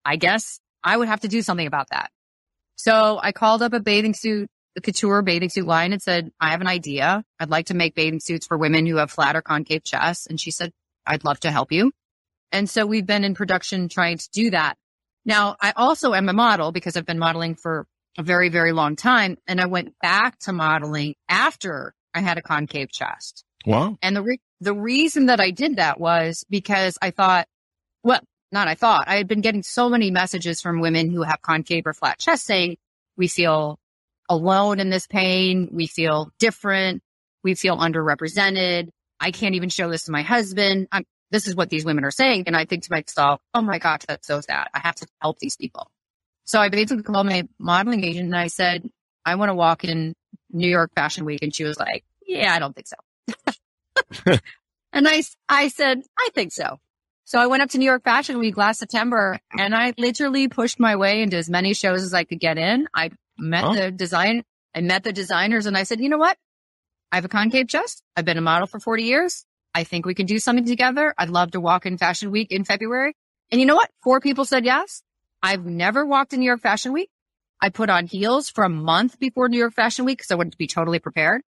I 0.04 0.16
guess 0.16 0.60
I 0.84 0.98
would 0.98 1.08
have 1.08 1.22
to 1.22 1.28
do 1.28 1.42
something 1.42 1.68
about 1.68 1.90
that. 1.90 2.12
So 2.76 3.20
I 3.22 3.32
called 3.32 3.62
up 3.62 3.74
a 3.74 3.80
bathing 3.80 4.14
suit, 4.14 4.50
the 4.76 4.82
couture 4.82 5.22
bathing 5.22 5.50
suit 5.50 5.66
line 5.66 5.94
and 5.94 6.02
said, 6.02 6.32
I 6.40 6.52
have 6.52 6.62
an 6.62 6.68
idea. 6.68 7.24
I'd 7.40 7.50
like 7.50 7.68
to 7.68 7.74
make 7.74 7.96
bathing 7.96 8.20
suits 8.20 8.46
for 8.46 8.58
women 8.58 8.86
who 8.86 8.98
have 8.98 9.12
flat 9.12 9.36
or 9.36 9.42
concave 9.42 9.84
chests. 9.84 10.28
And 10.28 10.40
she 10.40 10.52
said, 10.52 10.72
I'd 11.06 11.24
love 11.24 11.40
to 11.42 11.52
help 11.52 11.72
you. 11.72 11.92
And 12.52 12.70
so 12.70 12.86
we've 12.86 13.06
been 13.06 13.24
in 13.24 13.36
production 13.36 13.90
trying 13.90 14.18
to 14.18 14.30
do 14.32 14.52
that. 14.52 14.78
Now 15.26 15.56
I 15.62 15.74
also 15.76 16.14
am 16.14 16.30
a 16.30 16.34
model 16.34 16.72
because 16.72 16.96
I've 16.96 17.06
been 17.06 17.20
modeling 17.20 17.56
for 17.56 17.88
a 18.18 18.24
very, 18.24 18.50
very 18.50 18.72
long 18.72 18.96
time. 18.96 19.38
And 19.48 19.60
I 19.60 19.66
went 19.66 19.98
back 20.02 20.38
to 20.40 20.54
modeling 20.54 21.16
after 21.28 21.94
I 22.14 22.22
had 22.22 22.38
a 22.38 22.42
concave 22.42 22.92
chest. 22.92 23.44
Wow. 23.66 23.98
And 24.02 24.16
the, 24.16 24.24
re- 24.24 24.42
the 24.62 24.74
reason 24.74 25.26
that 25.26 25.40
I 25.40 25.52
did 25.52 25.78
that 25.78 26.00
was 26.00 26.46
because 26.50 26.98
I 27.02 27.12
thought, 27.12 27.48
well, 28.04 28.22
not 28.52 28.68
I 28.68 28.76
thought. 28.76 29.08
I 29.08 29.16
had 29.16 29.28
been 29.28 29.42
getting 29.42 29.64
so 29.64 29.90
many 29.90 30.12
messages 30.12 30.62
from 30.62 30.80
women 30.80 31.10
who 31.10 31.24
have 31.24 31.42
concave 31.42 31.88
or 31.88 31.94
flat 31.94 32.20
chest 32.20 32.46
saying, 32.46 32.78
we 33.18 33.28
feel 33.28 33.80
alone 34.30 34.80
in 34.80 34.90
this 34.90 35.08
pain. 35.08 35.70
We 35.72 35.88
feel 35.88 36.32
different. 36.40 37.02
We 37.44 37.56
feel 37.56 37.78
underrepresented. 37.78 38.90
I 39.20 39.32
can't 39.32 39.56
even 39.56 39.70
show 39.70 39.90
this 39.90 40.04
to 40.04 40.12
my 40.12 40.22
husband. 40.22 40.88
I'm, 40.92 41.06
this 41.32 41.48
is 41.48 41.56
what 41.56 41.70
these 41.70 41.86
women 41.86 42.04
are 42.04 42.12
saying. 42.12 42.44
And 42.48 42.56
I 42.56 42.66
think 42.66 42.84
to 42.84 42.92
myself, 42.92 43.42
oh 43.54 43.62
my 43.62 43.80
gosh, 43.80 44.02
that's 44.08 44.28
so 44.28 44.42
sad. 44.42 44.68
I 44.74 44.80
have 44.80 44.96
to 44.96 45.08
help 45.22 45.40
these 45.40 45.56
people. 45.56 45.90
So 46.44 46.60
I 46.60 46.70
basically 46.70 47.04
called 47.04 47.26
my 47.26 47.48
modeling 47.58 48.04
agent 48.04 48.26
and 48.26 48.36
I 48.36 48.48
said, 48.48 48.88
I 49.26 49.36
want 49.36 49.50
to 49.50 49.56
walk 49.56 49.84
in 49.84 50.14
New 50.52 50.70
York 50.70 50.92
Fashion 50.96 51.26
Week. 51.26 51.42
And 51.42 51.54
she 51.54 51.64
was 51.64 51.80
like, 51.80 52.04
yeah, 52.26 52.54
I 52.54 52.60
don't 52.60 52.76
think 52.76 52.88
so. 52.88 54.38
and 54.94 55.08
I, 55.08 55.24
I 55.50 55.70
said, 55.70 56.04
I 56.18 56.30
think 56.34 56.52
so. 56.52 56.80
So 57.26 57.40
I 57.40 57.48
went 57.48 57.64
up 57.64 57.72
to 57.72 57.80
New 57.80 57.86
York 57.86 58.04
Fashion 58.04 58.38
Week 58.38 58.56
last 58.56 58.80
September 58.80 59.40
and 59.58 59.76
I 59.76 59.96
literally 59.98 60.48
pushed 60.48 60.80
my 60.80 60.96
way 60.96 61.24
into 61.24 61.38
as 61.38 61.50
many 61.50 61.74
shows 61.74 62.04
as 62.04 62.14
I 62.14 62.24
could 62.24 62.40
get 62.40 62.60
in. 62.60 62.88
I 62.94 63.10
met 63.36 63.64
huh? 63.64 63.74
the 63.74 63.92
design, 63.92 64.44
I 64.76 64.82
met 64.82 65.04
the 65.04 65.12
designers 65.12 65.66
and 65.66 65.76
I 65.76 65.84
said, 65.84 66.00
you 66.00 66.10
know 66.10 66.20
what? 66.20 66.38
I 67.12 67.16
have 67.16 67.26
a 67.26 67.30
concave 67.30 67.68
chest. 67.68 68.04
I've 68.16 68.26
been 68.26 68.38
a 68.38 68.42
model 68.42 68.68
for 68.68 68.80
40 68.80 69.04
years. 69.04 69.44
I 69.74 69.84
think 69.84 70.06
we 70.06 70.14
can 70.14 70.28
do 70.28 70.38
something 70.38 70.66
together. 70.66 71.16
I'd 71.18 71.32
love 71.32 71.52
to 71.52 71.60
walk 71.60 71.88
in 71.88 71.98
Fashion 71.98 72.30
Week 72.30 72.52
in 72.52 72.64
February. 72.64 73.16
And 73.52 73.60
you 73.60 73.66
know 73.66 73.76
what? 73.76 73.90
Four 74.04 74.20
people 74.20 74.46
said 74.46 74.64
yes. 74.64 75.02
I've 75.42 75.66
never 75.66 76.06
walked 76.06 76.34
in 76.34 76.40
New 76.40 76.46
York 76.46 76.62
Fashion 76.62 76.94
Week. 76.94 77.10
I 77.60 77.70
put 77.70 77.90
on 77.90 78.06
heels 78.06 78.50
for 78.50 78.64
a 78.64 78.70
month 78.70 79.18
before 79.18 79.50
New 79.50 79.58
York 79.58 79.74
Fashion 79.74 80.06
Week 80.06 80.20
because 80.20 80.30
I 80.30 80.36
wanted 80.36 80.52
to 80.52 80.58
be 80.58 80.68
totally 80.68 81.00
prepared. 81.00 81.42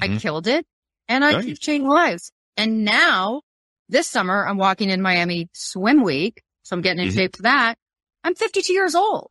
Mm-hmm. 0.00 0.14
I 0.14 0.18
killed 0.18 0.46
it 0.46 0.64
and 1.06 1.22
I 1.22 1.32
nice. 1.32 1.58
changed 1.58 1.86
lives. 1.86 2.32
And 2.56 2.84
now 2.84 3.42
this 3.88 4.08
summer, 4.08 4.46
I'm 4.46 4.58
walking 4.58 4.90
in 4.90 5.02
Miami 5.02 5.48
Swim 5.52 6.02
Week. 6.02 6.42
So 6.62 6.76
I'm 6.76 6.82
getting 6.82 7.02
in 7.02 7.08
mm-hmm. 7.08 7.16
shape 7.16 7.36
for 7.36 7.42
that. 7.42 7.78
I'm 8.24 8.34
52 8.34 8.72
years 8.72 8.94
old. 8.94 9.30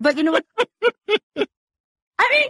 But 0.00 0.16
you 0.16 0.22
know 0.22 0.32
what? 0.32 0.44
I 1.36 2.28
mean, 2.30 2.48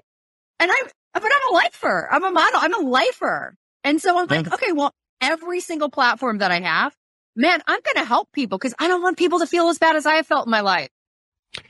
and 0.61 0.71
I'm, 0.71 0.87
but 1.15 1.25
I'm 1.25 1.53
a 1.53 1.55
lifer. 1.55 2.09
I'm 2.11 2.25
a 2.25 2.31
model. 2.31 2.61
I'm 2.63 2.75
a 2.75 2.89
lifer. 2.89 3.55
And 3.85 4.01
so 4.01 4.19
I'm 4.19 4.27
like, 4.29 4.53
okay, 4.53 4.73
well, 4.73 4.93
every 5.21 5.61
single 5.61 5.91
platform 5.91 6.39
that 6.39 6.51
I 6.51 6.61
have, 6.61 6.95
man, 7.35 7.61
I'm 7.67 7.81
going 7.81 7.97
to 7.97 8.05
help 8.05 8.31
people 8.33 8.59
because 8.59 8.75
I 8.79 8.89
don't 8.89 9.03
want 9.03 9.19
people 9.19 9.41
to 9.41 9.47
feel 9.47 9.69
as 9.69 9.79
bad 9.79 9.97
as 9.97 10.07
I 10.07 10.15
have 10.15 10.27
felt 10.27 10.47
in 10.47 10.51
my 10.51 10.61
life. 10.61 10.91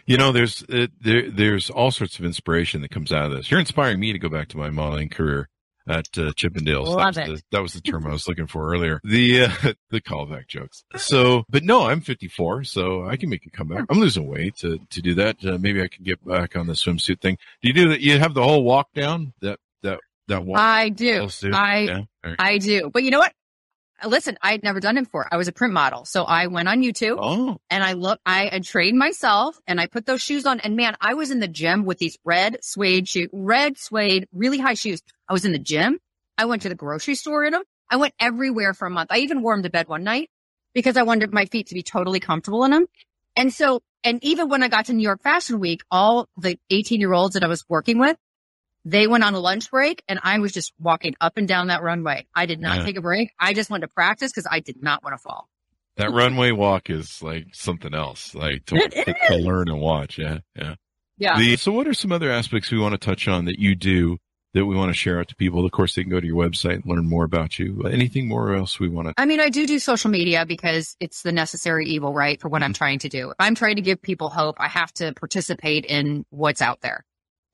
You 0.07 0.17
know, 0.17 0.31
there's 0.31 0.63
uh, 0.65 0.87
there 1.01 1.29
there's 1.29 1.69
all 1.69 1.91
sorts 1.91 2.19
of 2.19 2.25
inspiration 2.25 2.83
that 2.83 2.91
comes 2.91 3.13
out 3.13 3.25
of 3.25 3.33
this. 3.33 3.51
You're 3.51 3.59
inspiring 3.59 3.99
me 3.99 4.13
to 4.13 4.19
go 4.19 4.29
back 4.29 4.49
to 4.49 4.57
my 4.57 4.71
modeling 4.71 5.09
career 5.09 5.49
at 5.88 6.07
uh, 6.16 6.33
Chippendales. 6.33 6.87
Love 6.87 7.14
that 7.14 7.29
it. 7.29 7.37
The, 7.37 7.42
that 7.53 7.62
was 7.62 7.73
the 7.73 7.81
term 7.81 8.07
I 8.07 8.11
was 8.12 8.29
looking 8.29 8.47
for 8.47 8.73
earlier. 8.73 9.01
The 9.12 9.42
uh, 9.45 9.73
the 9.90 10.01
callback 10.01 10.47
jokes. 10.49 10.85
So, 10.97 11.45
but 11.51 11.64
no, 11.64 11.87
I'm 11.87 12.01
54, 12.01 12.64
so 12.64 13.05
I 13.07 13.16
can 13.16 13.29
make 13.29 13.45
a 13.45 13.51
comeback. 13.51 13.85
I'm 13.90 14.01
losing 14.01 14.27
weight 14.27 14.57
to 14.59 14.79
to 14.79 15.03
do 15.03 15.14
that. 15.14 15.45
Uh, 15.45 15.59
maybe 15.59 15.83
I 15.83 15.88
can 15.88 16.05
get 16.05 16.25
back 16.27 16.57
on 16.57 16.66
the 16.66 16.73
swimsuit 16.73 17.21
thing. 17.21 17.37
Do 17.61 17.68
you 17.68 17.75
do 17.75 17.88
that? 17.90 18.01
You 18.01 18.18
have 18.18 18.33
the 18.33 18.42
whole 18.42 18.64
walk 18.64 18.92
down 18.95 19.35
that 19.42 19.59
that 19.83 20.01
that 20.29 20.45
walk. 20.45 20.59
I 20.59 20.88
do. 20.88 21.29
I 21.53 21.79
yeah? 21.81 22.01
right. 22.25 22.37
I 22.38 22.59
do. 22.59 22.90
But 22.92 23.03
you 23.03 23.11
know 23.11 23.18
what? 23.18 23.35
Listen, 24.07 24.38
I 24.43 24.53
had 24.53 24.62
never 24.62 24.81
done 24.81 24.97
it 24.99 25.05
before. 25.05 25.29
I 25.31 25.37
was 25.37 25.49
a 25.49 25.53
print 25.53 25.75
model. 25.75 26.05
So 26.05 26.25
I 26.25 26.47
went 26.47 26.69
on 26.69 26.83
YouTube 26.83 27.19
oh. 27.21 27.59
and 27.71 27.85
I 27.85 27.93
look, 27.93 28.21
I 28.27 28.47
had 28.47 28.65
trained 28.65 28.99
myself 28.99 29.59
and 29.67 29.81
I 29.81 29.87
put 29.87 30.07
those 30.07 30.23
shoes 30.23 30.47
on. 30.47 30.61
And 30.61 30.77
man, 30.77 30.97
I 31.01 31.15
was 31.15 31.31
in 31.31 31.41
the 31.41 31.49
gym 31.49 31.85
with 31.85 31.99
these 31.99 32.19
red 32.25 32.59
suede 32.62 33.09
shoes, 33.09 33.29
red 33.33 33.79
suede, 33.79 34.29
really 34.33 34.59
high 34.59 34.75
shoes. 34.75 35.03
I 35.29 35.33
was 35.33 35.45
in 35.45 35.53
the 35.53 35.59
gym. 35.59 35.99
I 36.38 36.47
went 36.47 36.62
to 36.62 36.69
the 36.69 36.75
grocery 36.75 37.15
store 37.15 37.45
in 37.45 37.53
them. 37.53 37.62
I 37.91 37.97
went 37.97 38.15
everywhere 38.19 38.75
for 38.75 38.87
a 38.87 38.91
month. 38.91 39.11
I 39.12 39.19
even 39.19 39.43
wore 39.43 39.55
them 39.55 39.62
to 39.62 39.71
bed 39.71 39.88
one 39.88 40.05
night 40.05 40.31
because 40.75 40.97
I 40.97 41.03
wanted 41.03 41.33
my 41.33 41.47
feet 41.47 41.69
to 41.69 41.75
be 41.75 41.83
totally 41.83 42.21
comfortable 42.21 42.65
in 42.65 42.71
them. 42.71 42.87
And 43.37 43.53
so, 43.53 43.83
and 44.05 44.23
even 44.25 44.49
when 44.49 44.62
I 44.62 44.69
got 44.69 44.87
to 44.87 44.93
New 44.93 45.03
York 45.03 45.23
Fashion 45.23 45.61
Week, 45.61 45.83
all 45.91 46.29
the 46.37 46.59
18 46.71 47.01
year 47.01 47.12
olds 47.12 47.35
that 47.35 47.45
I 47.45 47.49
was 47.49 47.65
working 47.69 47.99
with, 47.99 48.17
they 48.85 49.07
went 49.07 49.25
on 49.25 49.35
a 49.35 49.40
lunch 49.40 49.71
break 49.71 50.03
and 50.09 50.18
I 50.23 50.38
was 50.38 50.53
just 50.53 50.73
walking 50.79 51.14
up 51.21 51.37
and 51.37 51.47
down 51.47 51.68
that 51.68 51.83
runway. 51.83 52.27
I 52.35 52.47
did 52.47 52.61
not 52.61 52.79
yeah. 52.79 52.85
take 52.85 52.97
a 52.97 53.03
break. 53.03 53.31
I 53.38 53.55
just 53.55 53.71
wanted 53.71 53.87
to 53.87 53.95
practice 53.95 54.33
because 54.33 54.49
I 54.51 54.61
did 54.61 54.83
not 54.83 55.05
want 55.05 55.14
to 55.14 55.18
fall. 55.18 55.49
That 55.97 56.11
runway 56.11 56.53
walk 56.53 56.90
is 56.90 57.23
like 57.23 57.49
something 57.53 57.95
else, 57.95 58.35
like 58.35 58.64
to, 58.66 58.88
to, 58.88 59.14
to 59.29 59.37
learn 59.37 59.68
and 59.68 59.81
watch. 59.81 60.18
Yeah. 60.18 60.38
Yeah. 60.57 60.75
Yeah. 61.18 61.38
The, 61.38 61.57
so 61.57 61.71
what 61.71 61.87
are 61.87 61.95
some 61.95 62.12
other 62.12 62.31
aspects 62.31 62.73
we 62.73 62.79
want 62.79 62.92
to 62.92 62.99
touch 62.99 63.29
on 63.29 63.45
that 63.45 63.59
you 63.59 63.75
do 63.75 64.16
that 64.55 64.66
we 64.66 64.75
want 64.75 64.90
to 64.90 64.99
share 64.99 65.21
out 65.21 65.29
to 65.29 65.37
people? 65.37 65.64
Of 65.64 65.71
course, 65.71 65.95
they 65.95 66.03
can 66.03 66.11
go 66.11 66.18
to 66.18 66.27
your 66.27 66.37
website 66.37 66.77
and 66.77 66.87
learn 66.87 67.09
more 67.09 67.25
about 67.25 67.59
you. 67.59 67.83
Anything 67.83 68.27
more 68.27 68.55
else 68.55 68.81
we 68.81 68.88
want 68.88 69.09
to? 69.09 69.14
I 69.16 69.27
mean, 69.27 69.38
I 69.38 69.51
do 69.51 69.66
do 69.66 69.79
social 69.79 70.11
media 70.11 70.47
because 70.47 70.97
it's 70.99 71.23
the 71.23 71.31
necessary 71.31 71.87
evil, 71.87 72.12
right? 72.12 72.40
For 72.40 72.49
what 72.49 72.62
I'm 72.62 72.73
mm-hmm. 72.73 72.79
trying 72.79 72.99
to 73.01 73.09
do. 73.09 73.31
If 73.31 73.37
I'm 73.38 73.55
trying 73.55 73.77
to 73.77 73.83
give 73.83 74.01
people 74.01 74.31
hope, 74.31 74.57
I 74.59 74.68
have 74.68 74.92
to 74.95 75.12
participate 75.12 75.85
in 75.85 76.25
what's 76.31 76.62
out 76.62 76.81
there. 76.81 77.05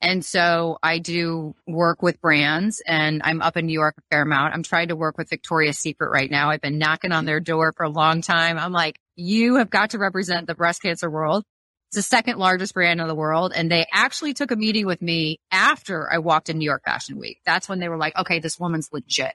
And 0.00 0.24
so 0.24 0.78
I 0.82 0.98
do 0.98 1.54
work 1.66 2.02
with 2.02 2.20
brands 2.20 2.80
and 2.87 3.20
I'm 3.24 3.42
up 3.42 3.56
in 3.56 3.66
New 3.66 3.72
York 3.72 3.96
a 3.98 4.02
fair 4.11 4.22
amount. 4.22 4.54
I'm 4.54 4.62
trying 4.62 4.88
to 4.88 4.96
work 4.96 5.18
with 5.18 5.28
Victoria's 5.28 5.78
Secret 5.78 6.11
right 6.11 6.30
now. 6.30 6.50
I've 6.50 6.61
been 6.61 6.78
knocking 6.78 7.11
on 7.11 7.24
their 7.24 7.40
door 7.40 7.72
for 7.76 7.82
a 7.82 7.88
long 7.88 8.22
time. 8.22 8.58
I'm 8.58 8.72
like, 8.72 8.96
you 9.16 9.56
have 9.56 9.70
got 9.70 9.90
to 9.90 9.98
represent 9.98 10.46
the 10.46 10.54
breast 10.54 10.82
cancer 10.82 11.11
world. 11.11 11.42
It's 11.88 11.96
the 11.96 12.02
second 12.02 12.38
largest 12.38 12.74
brand 12.74 13.00
in 13.00 13.08
the 13.08 13.14
world. 13.14 13.52
And 13.54 13.70
they 13.70 13.87
actually 13.92 14.34
took 14.34 14.52
a 14.52 14.56
meeting 14.56 14.87
with 14.87 15.02
me 15.02 15.40
after 15.50 16.08
I 16.12 16.18
walked 16.18 16.48
in 16.48 16.58
New 16.58 16.66
York 16.66 16.82
Fashion 16.84 17.18
Week. 17.18 17.40
That's 17.44 17.68
when 17.68 17.80
they 17.80 17.88
were 17.88 17.96
like, 17.96 18.16
okay, 18.16 18.38
this 18.38 18.58
woman's 18.58 18.90
legit. 18.92 19.34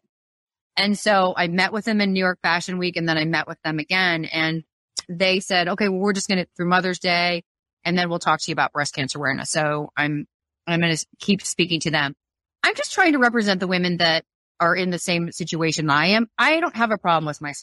And 0.77 0.97
so 0.97 1.33
I 1.35 1.47
met 1.47 1.73
with 1.73 1.83
them 1.85 1.99
in 1.99 2.13
New 2.13 2.19
York 2.19 2.39
Fashion 2.41 2.77
Week 2.77 2.95
and 2.95 3.07
then 3.07 3.17
I 3.17 3.25
met 3.25 3.47
with 3.47 3.61
them 3.63 3.79
again 3.79 4.25
and 4.25 4.63
they 5.09 5.39
said, 5.39 5.67
okay, 5.67 5.89
well, 5.89 5.99
we're 5.99 6.13
just 6.13 6.27
going 6.27 6.39
to, 6.39 6.47
through 6.55 6.69
Mother's 6.69 6.99
Day, 6.99 7.43
and 7.83 7.97
then 7.97 8.09
we'll 8.09 8.19
talk 8.19 8.39
to 8.39 8.51
you 8.51 8.53
about 8.53 8.71
breast 8.71 8.95
cancer 8.95 9.17
awareness. 9.17 9.49
So 9.49 9.91
I'm, 9.97 10.27
I'm 10.67 10.79
going 10.79 10.95
to 10.95 11.05
keep 11.19 11.41
speaking 11.41 11.79
to 11.81 11.91
them. 11.91 12.15
I'm 12.63 12.75
just 12.75 12.93
trying 12.93 13.13
to 13.13 13.19
represent 13.19 13.59
the 13.59 13.67
women 13.67 13.97
that 13.97 14.23
are 14.59 14.75
in 14.75 14.89
the 14.89 14.99
same 14.99 15.31
situation 15.31 15.89
I 15.89 16.07
am. 16.07 16.29
I 16.37 16.59
don't 16.59 16.75
have 16.75 16.91
a 16.91 16.97
problem 16.97 17.25
with 17.25 17.41
my 17.41 17.53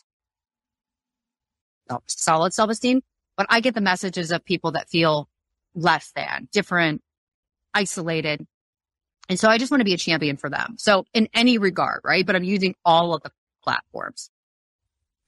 solid 2.07 2.53
self-esteem, 2.53 3.01
but 3.37 3.47
I 3.49 3.61
get 3.61 3.75
the 3.75 3.81
messages 3.81 4.31
of 4.31 4.45
people 4.45 4.73
that 4.73 4.89
feel 4.91 5.29
less 5.75 6.13
than, 6.15 6.49
different, 6.53 7.03
isolated. 7.73 8.47
And 9.29 9.39
so 9.39 9.49
I 9.49 9.59
just 9.59 9.71
want 9.71 9.81
to 9.81 9.85
be 9.85 9.95
a 9.95 9.99
champion 9.99 10.37
for 10.37 10.51
them. 10.51 10.75
So 10.77 11.05
in 11.15 11.29
any 11.33 11.57
regard, 11.59 12.01
right? 12.05 12.27
But 12.27 12.37
I'm 12.37 12.45
using 12.45 12.75
all 12.85 13.15
of 13.15 13.23
the 13.23 13.31
platforms. 13.63 14.31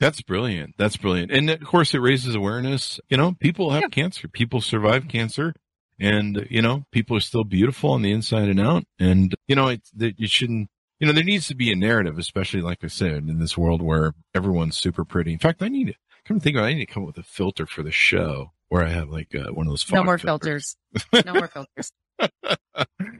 That's 0.00 0.20
brilliant. 0.20 0.74
That's 0.76 0.96
brilliant. 0.96 1.30
And 1.30 1.48
of 1.48 1.62
course, 1.62 1.94
it 1.94 2.00
raises 2.00 2.34
awareness. 2.34 2.98
You 3.08 3.16
know, 3.16 3.32
people 3.38 3.70
have 3.70 3.82
yeah. 3.82 3.88
cancer. 3.88 4.26
People 4.26 4.60
survive 4.60 5.06
cancer. 5.06 5.54
And, 6.00 6.46
you 6.50 6.62
know, 6.62 6.84
people 6.90 7.16
are 7.16 7.20
still 7.20 7.44
beautiful 7.44 7.92
on 7.92 8.02
the 8.02 8.12
inside 8.12 8.48
and 8.48 8.60
out. 8.60 8.84
And, 8.98 9.34
you 9.46 9.54
know, 9.54 9.68
it's 9.68 9.90
that 9.92 10.18
you 10.18 10.26
shouldn't, 10.26 10.68
you 10.98 11.06
know, 11.06 11.12
there 11.12 11.24
needs 11.24 11.48
to 11.48 11.54
be 11.54 11.70
a 11.72 11.76
narrative, 11.76 12.18
especially 12.18 12.60
like 12.60 12.82
I 12.82 12.88
said, 12.88 13.28
in 13.28 13.38
this 13.38 13.56
world 13.56 13.82
where 13.82 14.12
everyone's 14.34 14.76
super 14.76 15.04
pretty. 15.04 15.32
In 15.32 15.38
fact, 15.38 15.62
I 15.62 15.68
need 15.68 15.88
to 15.88 15.94
come 16.24 16.40
think 16.40 16.56
about 16.56 16.66
it. 16.66 16.70
I 16.70 16.74
need 16.74 16.86
to 16.86 16.92
come 16.92 17.04
up 17.04 17.08
with 17.08 17.18
a 17.18 17.22
filter 17.22 17.66
for 17.66 17.82
the 17.82 17.90
show 17.90 18.52
where 18.68 18.84
I 18.84 18.88
have 18.88 19.10
like 19.10 19.34
uh, 19.34 19.52
one 19.52 19.66
of 19.66 19.72
those. 19.72 19.90
No 19.92 20.02
more 20.02 20.18
filters. 20.18 20.76
filters. 21.12 21.26
no 21.26 21.34
more 21.34 21.48
filters. 21.48 21.92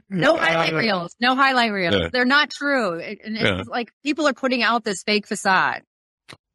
no 0.09 0.37
highlight 0.37 0.73
reels. 0.73 1.15
No 1.19 1.35
highlight 1.35 1.71
reels. 1.71 1.95
Yeah. 1.95 2.09
They're 2.11 2.25
not 2.25 2.49
true. 2.49 2.99
And 2.99 3.37
it's 3.37 3.43
yeah. 3.43 3.63
like 3.67 3.91
people 4.03 4.27
are 4.27 4.33
putting 4.33 4.63
out 4.63 4.83
this 4.83 5.03
fake 5.03 5.27
facade. 5.27 5.83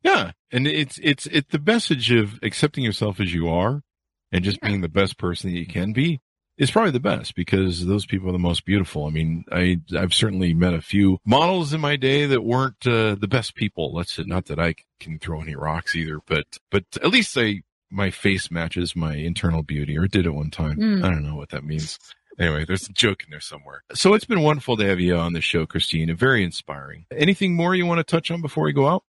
Yeah, 0.02 0.32
and 0.52 0.66
it's 0.66 0.98
it's 1.02 1.26
it's 1.26 1.50
the 1.50 1.58
message 1.58 2.12
of 2.12 2.38
accepting 2.42 2.84
yourself 2.84 3.20
as 3.20 3.32
you 3.34 3.48
are, 3.48 3.82
and 4.32 4.44
just 4.44 4.58
yeah. 4.62 4.68
being 4.68 4.80
the 4.80 4.88
best 4.88 5.18
person 5.18 5.50
that 5.50 5.58
you 5.58 5.66
can 5.66 5.92
be 5.92 6.20
is 6.58 6.70
probably 6.70 6.90
the 6.90 7.00
best 7.00 7.34
because 7.34 7.86
those 7.86 8.04
people 8.04 8.28
are 8.28 8.32
the 8.32 8.38
most 8.38 8.64
beautiful. 8.64 9.06
I 9.06 9.10
mean, 9.10 9.44
I 9.50 9.80
I've 9.96 10.12
certainly 10.12 10.54
met 10.54 10.74
a 10.74 10.80
few 10.80 11.18
models 11.24 11.72
in 11.72 11.80
my 11.80 11.96
day 11.96 12.26
that 12.26 12.44
weren't 12.44 12.86
uh, 12.86 13.14
the 13.14 13.28
best 13.28 13.54
people. 13.54 13.94
Let's 13.94 14.12
say 14.12 14.24
not 14.26 14.46
that 14.46 14.58
I 14.58 14.74
can 15.00 15.18
throw 15.18 15.40
any 15.40 15.54
rocks 15.54 15.94
either, 15.94 16.20
but 16.26 16.46
but 16.70 16.84
at 16.96 17.10
least 17.10 17.36
I 17.38 17.62
my 17.90 18.10
face 18.10 18.50
matches 18.50 18.94
my 18.94 19.14
internal 19.14 19.62
beauty, 19.62 19.96
or 19.96 20.06
did 20.06 20.26
at 20.26 20.34
one 20.34 20.50
time. 20.50 20.78
Mm. 20.78 21.04
I 21.04 21.10
don't 21.10 21.24
know 21.24 21.36
what 21.36 21.50
that 21.50 21.64
means. 21.64 21.98
Anyway, 22.38 22.64
there's 22.64 22.88
a 22.88 22.92
joke 22.92 23.24
in 23.24 23.30
there 23.30 23.40
somewhere. 23.40 23.82
So 23.94 24.14
it's 24.14 24.24
been 24.24 24.42
wonderful 24.42 24.76
to 24.76 24.86
have 24.86 25.00
you 25.00 25.16
on 25.16 25.32
the 25.32 25.40
show, 25.40 25.66
Christine. 25.66 26.14
Very 26.14 26.44
inspiring. 26.44 27.06
Anything 27.10 27.54
more 27.54 27.74
you 27.74 27.84
want 27.84 27.98
to 27.98 28.04
touch 28.04 28.30
on 28.30 28.42
before 28.42 28.64
we 28.64 28.72
go 28.72 28.86
out? 28.86 29.02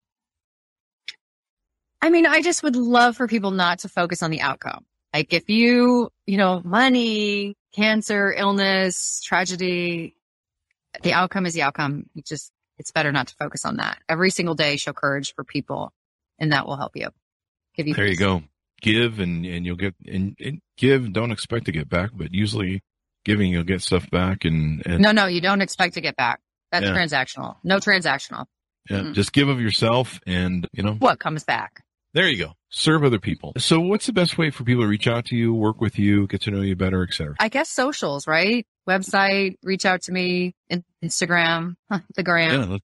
I 2.00 2.10
mean, 2.10 2.26
I 2.26 2.40
just 2.40 2.62
would 2.62 2.76
love 2.76 3.16
for 3.16 3.26
people 3.26 3.50
not 3.50 3.80
to 3.80 3.88
focus 3.88 4.22
on 4.22 4.30
the 4.30 4.40
outcome. 4.40 4.86
Like 5.14 5.32
if 5.32 5.48
you, 5.48 6.10
you 6.26 6.36
know, 6.36 6.60
money, 6.64 7.56
cancer, 7.74 8.32
illness, 8.36 9.22
tragedy, 9.24 10.14
the 11.02 11.12
outcome 11.12 11.46
is 11.46 11.54
the 11.54 11.62
outcome. 11.62 12.04
You 12.14 12.22
just, 12.22 12.52
it's 12.78 12.92
better 12.92 13.10
not 13.10 13.28
to 13.28 13.34
focus 13.36 13.64
on 13.64 13.76
that. 13.76 13.98
Every 14.08 14.30
single 14.30 14.54
day, 14.54 14.76
show 14.76 14.92
courage 14.92 15.34
for 15.34 15.44
people 15.44 15.92
and 16.38 16.52
that 16.52 16.66
will 16.66 16.76
help 16.76 16.92
you. 16.94 17.08
Give 17.74 17.86
you 17.86 17.94
there 17.94 18.06
peace. 18.06 18.20
you 18.20 18.26
go. 18.26 18.42
Give 18.80 19.18
and, 19.18 19.44
and 19.44 19.66
you'll 19.66 19.76
get, 19.76 19.94
and, 20.06 20.36
and 20.38 20.60
give, 20.76 21.12
don't 21.12 21.32
expect 21.32 21.66
to 21.66 21.72
get 21.72 21.88
back, 21.88 22.10
but 22.14 22.32
usually 22.32 22.82
giving, 23.24 23.50
you'll 23.50 23.64
get 23.64 23.82
stuff 23.82 24.08
back 24.10 24.44
and, 24.44 24.82
and 24.86 25.00
no, 25.00 25.10
no, 25.10 25.26
you 25.26 25.40
don't 25.40 25.62
expect 25.62 25.94
to 25.94 26.00
get 26.00 26.16
back. 26.16 26.40
That's 26.70 26.84
yeah. 26.84 26.92
transactional. 26.92 27.56
No 27.64 27.78
transactional. 27.78 28.44
Yeah. 28.88 28.98
Mm-hmm. 28.98 29.12
Just 29.14 29.32
give 29.32 29.48
of 29.48 29.60
yourself 29.60 30.20
and, 30.26 30.68
you 30.72 30.82
know, 30.82 30.92
what 30.94 31.18
comes 31.18 31.44
back. 31.44 31.82
There 32.14 32.28
you 32.28 32.38
go. 32.38 32.52
Serve 32.70 33.04
other 33.04 33.18
people. 33.18 33.52
So 33.58 33.80
what's 33.80 34.06
the 34.06 34.12
best 34.12 34.38
way 34.38 34.50
for 34.50 34.64
people 34.64 34.82
to 34.82 34.88
reach 34.88 35.06
out 35.06 35.26
to 35.26 35.36
you, 35.36 35.52
work 35.54 35.80
with 35.80 35.98
you, 35.98 36.26
get 36.26 36.42
to 36.42 36.50
know 36.50 36.62
you 36.62 36.76
better, 36.76 37.02
etc.? 37.02 37.34
I 37.38 37.48
guess 37.48 37.68
socials, 37.68 38.26
right? 38.26 38.66
Website, 38.88 39.56
reach 39.62 39.84
out 39.84 40.02
to 40.02 40.12
me, 40.12 40.54
Instagram, 41.02 41.74
the 42.14 42.22
gram. 42.22 42.72
Yeah, 42.72 42.78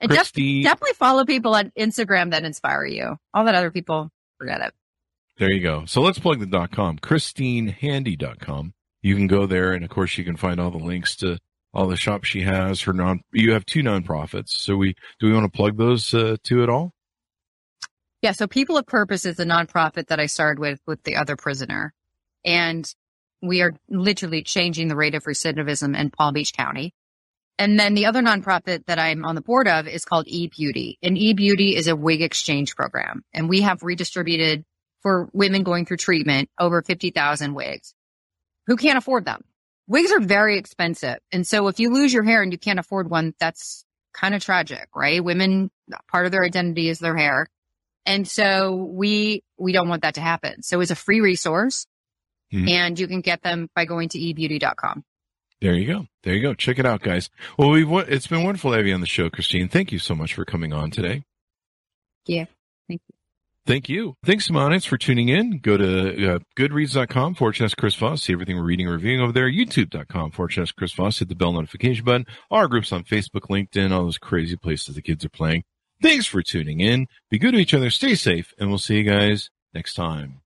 and 0.00 0.10
Christy. 0.10 0.62
definitely 0.62 0.94
follow 0.94 1.24
people 1.24 1.54
on 1.54 1.72
Instagram 1.78 2.30
that 2.30 2.44
inspire 2.44 2.84
you. 2.84 3.16
All 3.32 3.44
that 3.44 3.54
other 3.54 3.70
people, 3.70 4.10
forget 4.38 4.60
it. 4.60 4.74
There 5.38 5.50
you 5.50 5.62
go. 5.62 5.84
So 5.86 6.00
let's 6.00 6.18
plug 6.18 6.40
the 6.40 6.46
dot 6.46 6.70
com, 6.70 6.98
ChristineHandy.com. 6.98 8.72
You 9.02 9.14
can 9.14 9.26
go 9.26 9.46
there 9.46 9.72
and 9.72 9.84
of 9.84 9.90
course 9.90 10.16
you 10.16 10.24
can 10.24 10.36
find 10.36 10.58
all 10.58 10.70
the 10.70 10.78
links 10.78 11.16
to 11.16 11.38
all 11.74 11.86
the 11.88 11.96
shops 11.96 12.28
she 12.28 12.40
has, 12.40 12.80
her 12.82 12.92
non, 12.94 13.20
you 13.32 13.52
have 13.52 13.66
two 13.66 13.82
nonprofits. 13.82 14.48
So 14.48 14.76
we, 14.76 14.94
do 15.20 15.26
we 15.26 15.34
want 15.34 15.44
to 15.50 15.54
plug 15.54 15.76
those 15.76 16.12
uh, 16.14 16.36
two 16.42 16.62
at 16.62 16.70
all? 16.70 16.92
Yeah. 18.22 18.32
So 18.32 18.46
People 18.46 18.76
of 18.76 18.86
Purpose 18.86 19.24
is 19.24 19.36
the 19.36 19.44
nonprofit 19.44 20.08
that 20.08 20.20
I 20.20 20.26
started 20.26 20.58
with, 20.58 20.80
with 20.86 21.02
the 21.02 21.16
other 21.16 21.36
prisoner. 21.36 21.92
And 22.44 22.88
we 23.42 23.60
are 23.62 23.74
literally 23.88 24.42
changing 24.42 24.88
the 24.88 24.96
rate 24.96 25.14
of 25.14 25.24
recidivism 25.24 25.96
in 25.98 26.10
Palm 26.10 26.34
Beach 26.34 26.52
County. 26.52 26.94
And 27.58 27.80
then 27.80 27.94
the 27.94 28.06
other 28.06 28.22
nonprofit 28.22 28.84
that 28.86 28.98
I'm 28.98 29.24
on 29.24 29.34
the 29.34 29.40
board 29.40 29.66
of 29.68 29.88
is 29.88 30.04
called 30.04 30.26
eBeauty. 30.26 30.96
And 31.02 31.16
eBeauty 31.16 31.74
is 31.74 31.88
a 31.88 31.96
wig 31.96 32.22
exchange 32.22 32.76
program. 32.76 33.22
And 33.32 33.48
we 33.48 33.62
have 33.62 33.82
redistributed 33.82 34.64
for 35.02 35.28
women 35.32 35.62
going 35.62 35.86
through 35.86 35.98
treatment 35.98 36.50
over 36.58 36.82
50,000 36.82 37.54
wigs 37.54 37.94
who 38.66 38.76
can't 38.76 38.98
afford 38.98 39.24
them. 39.24 39.42
Wigs 39.86 40.12
are 40.12 40.20
very 40.20 40.58
expensive. 40.58 41.18
And 41.30 41.46
so 41.46 41.68
if 41.68 41.78
you 41.78 41.92
lose 41.92 42.12
your 42.12 42.24
hair 42.24 42.42
and 42.42 42.52
you 42.52 42.58
can't 42.58 42.80
afford 42.80 43.08
one, 43.08 43.34
that's 43.38 43.84
kind 44.12 44.34
of 44.34 44.42
tragic, 44.42 44.88
right? 44.94 45.22
Women, 45.22 45.70
part 46.10 46.26
of 46.26 46.32
their 46.32 46.44
identity 46.44 46.88
is 46.88 46.98
their 46.98 47.16
hair. 47.16 47.46
And 48.06 48.26
so 48.26 48.74
we, 48.74 49.42
we 49.58 49.72
don't 49.72 49.88
want 49.88 50.02
that 50.02 50.14
to 50.14 50.20
happen. 50.20 50.62
So 50.62 50.80
it's 50.80 50.90
a 50.90 50.96
free 50.96 51.20
resource 51.20 51.86
mm-hmm. 52.52 52.68
and 52.68 52.98
you 52.98 53.06
can 53.08 53.20
get 53.20 53.42
them 53.42 53.68
by 53.74 53.84
going 53.84 54.08
to 54.10 54.18
ebeauty.com. 54.18 55.04
There 55.60 55.74
you 55.74 55.86
go. 55.86 56.06
There 56.22 56.34
you 56.34 56.42
go. 56.42 56.54
Check 56.54 56.78
it 56.78 56.86
out, 56.86 57.00
guys. 57.00 57.30
Well, 57.58 57.70
we've, 57.70 57.90
it's 58.08 58.26
been 58.26 58.44
wonderful 58.44 58.72
to 58.72 58.76
have 58.76 58.86
you 58.86 58.94
on 58.94 59.00
the 59.00 59.06
show, 59.06 59.30
Christine. 59.30 59.68
Thank 59.68 59.90
you 59.90 59.98
so 59.98 60.14
much 60.14 60.34
for 60.34 60.44
coming 60.44 60.72
on 60.72 60.90
today. 60.90 61.24
Yeah. 62.26 62.44
Thank 62.88 63.00
you. 63.08 63.14
Thank 63.66 63.88
you. 63.88 64.16
Thanks, 64.24 64.48
Monets, 64.48 64.84
for 64.84 64.96
tuning 64.96 65.28
in. 65.28 65.58
Go 65.58 65.76
to 65.76 66.34
uh, 66.34 66.38
goodreads.com 66.56 67.36
slash 67.36 67.74
Chris 67.74 67.96
Voss. 67.96 68.22
See 68.22 68.32
everything 68.32 68.56
we're 68.56 68.62
reading 68.62 68.86
and 68.86 68.94
reviewing 68.94 69.20
over 69.20 69.32
there. 69.32 69.50
YouTube.com 69.50 70.32
slash 70.50 70.72
Chris 70.72 70.92
Voss. 70.92 71.18
Hit 71.18 71.28
the 71.28 71.34
bell 71.34 71.52
notification 71.52 72.04
button. 72.04 72.26
Our 72.50 72.68
groups 72.68 72.92
on 72.92 73.02
Facebook, 73.02 73.48
LinkedIn, 73.50 73.90
all 73.90 74.04
those 74.04 74.18
crazy 74.18 74.56
places 74.56 74.94
the 74.94 75.02
kids 75.02 75.24
are 75.24 75.30
playing. 75.30 75.64
Thanks 76.02 76.26
for 76.26 76.42
tuning 76.42 76.80
in. 76.80 77.06
Be 77.30 77.38
good 77.38 77.52
to 77.52 77.58
each 77.58 77.74
other. 77.74 77.90
Stay 77.90 78.14
safe 78.14 78.52
and 78.58 78.68
we'll 78.68 78.78
see 78.78 78.98
you 78.98 79.04
guys 79.04 79.50
next 79.74 79.94
time. 79.94 80.42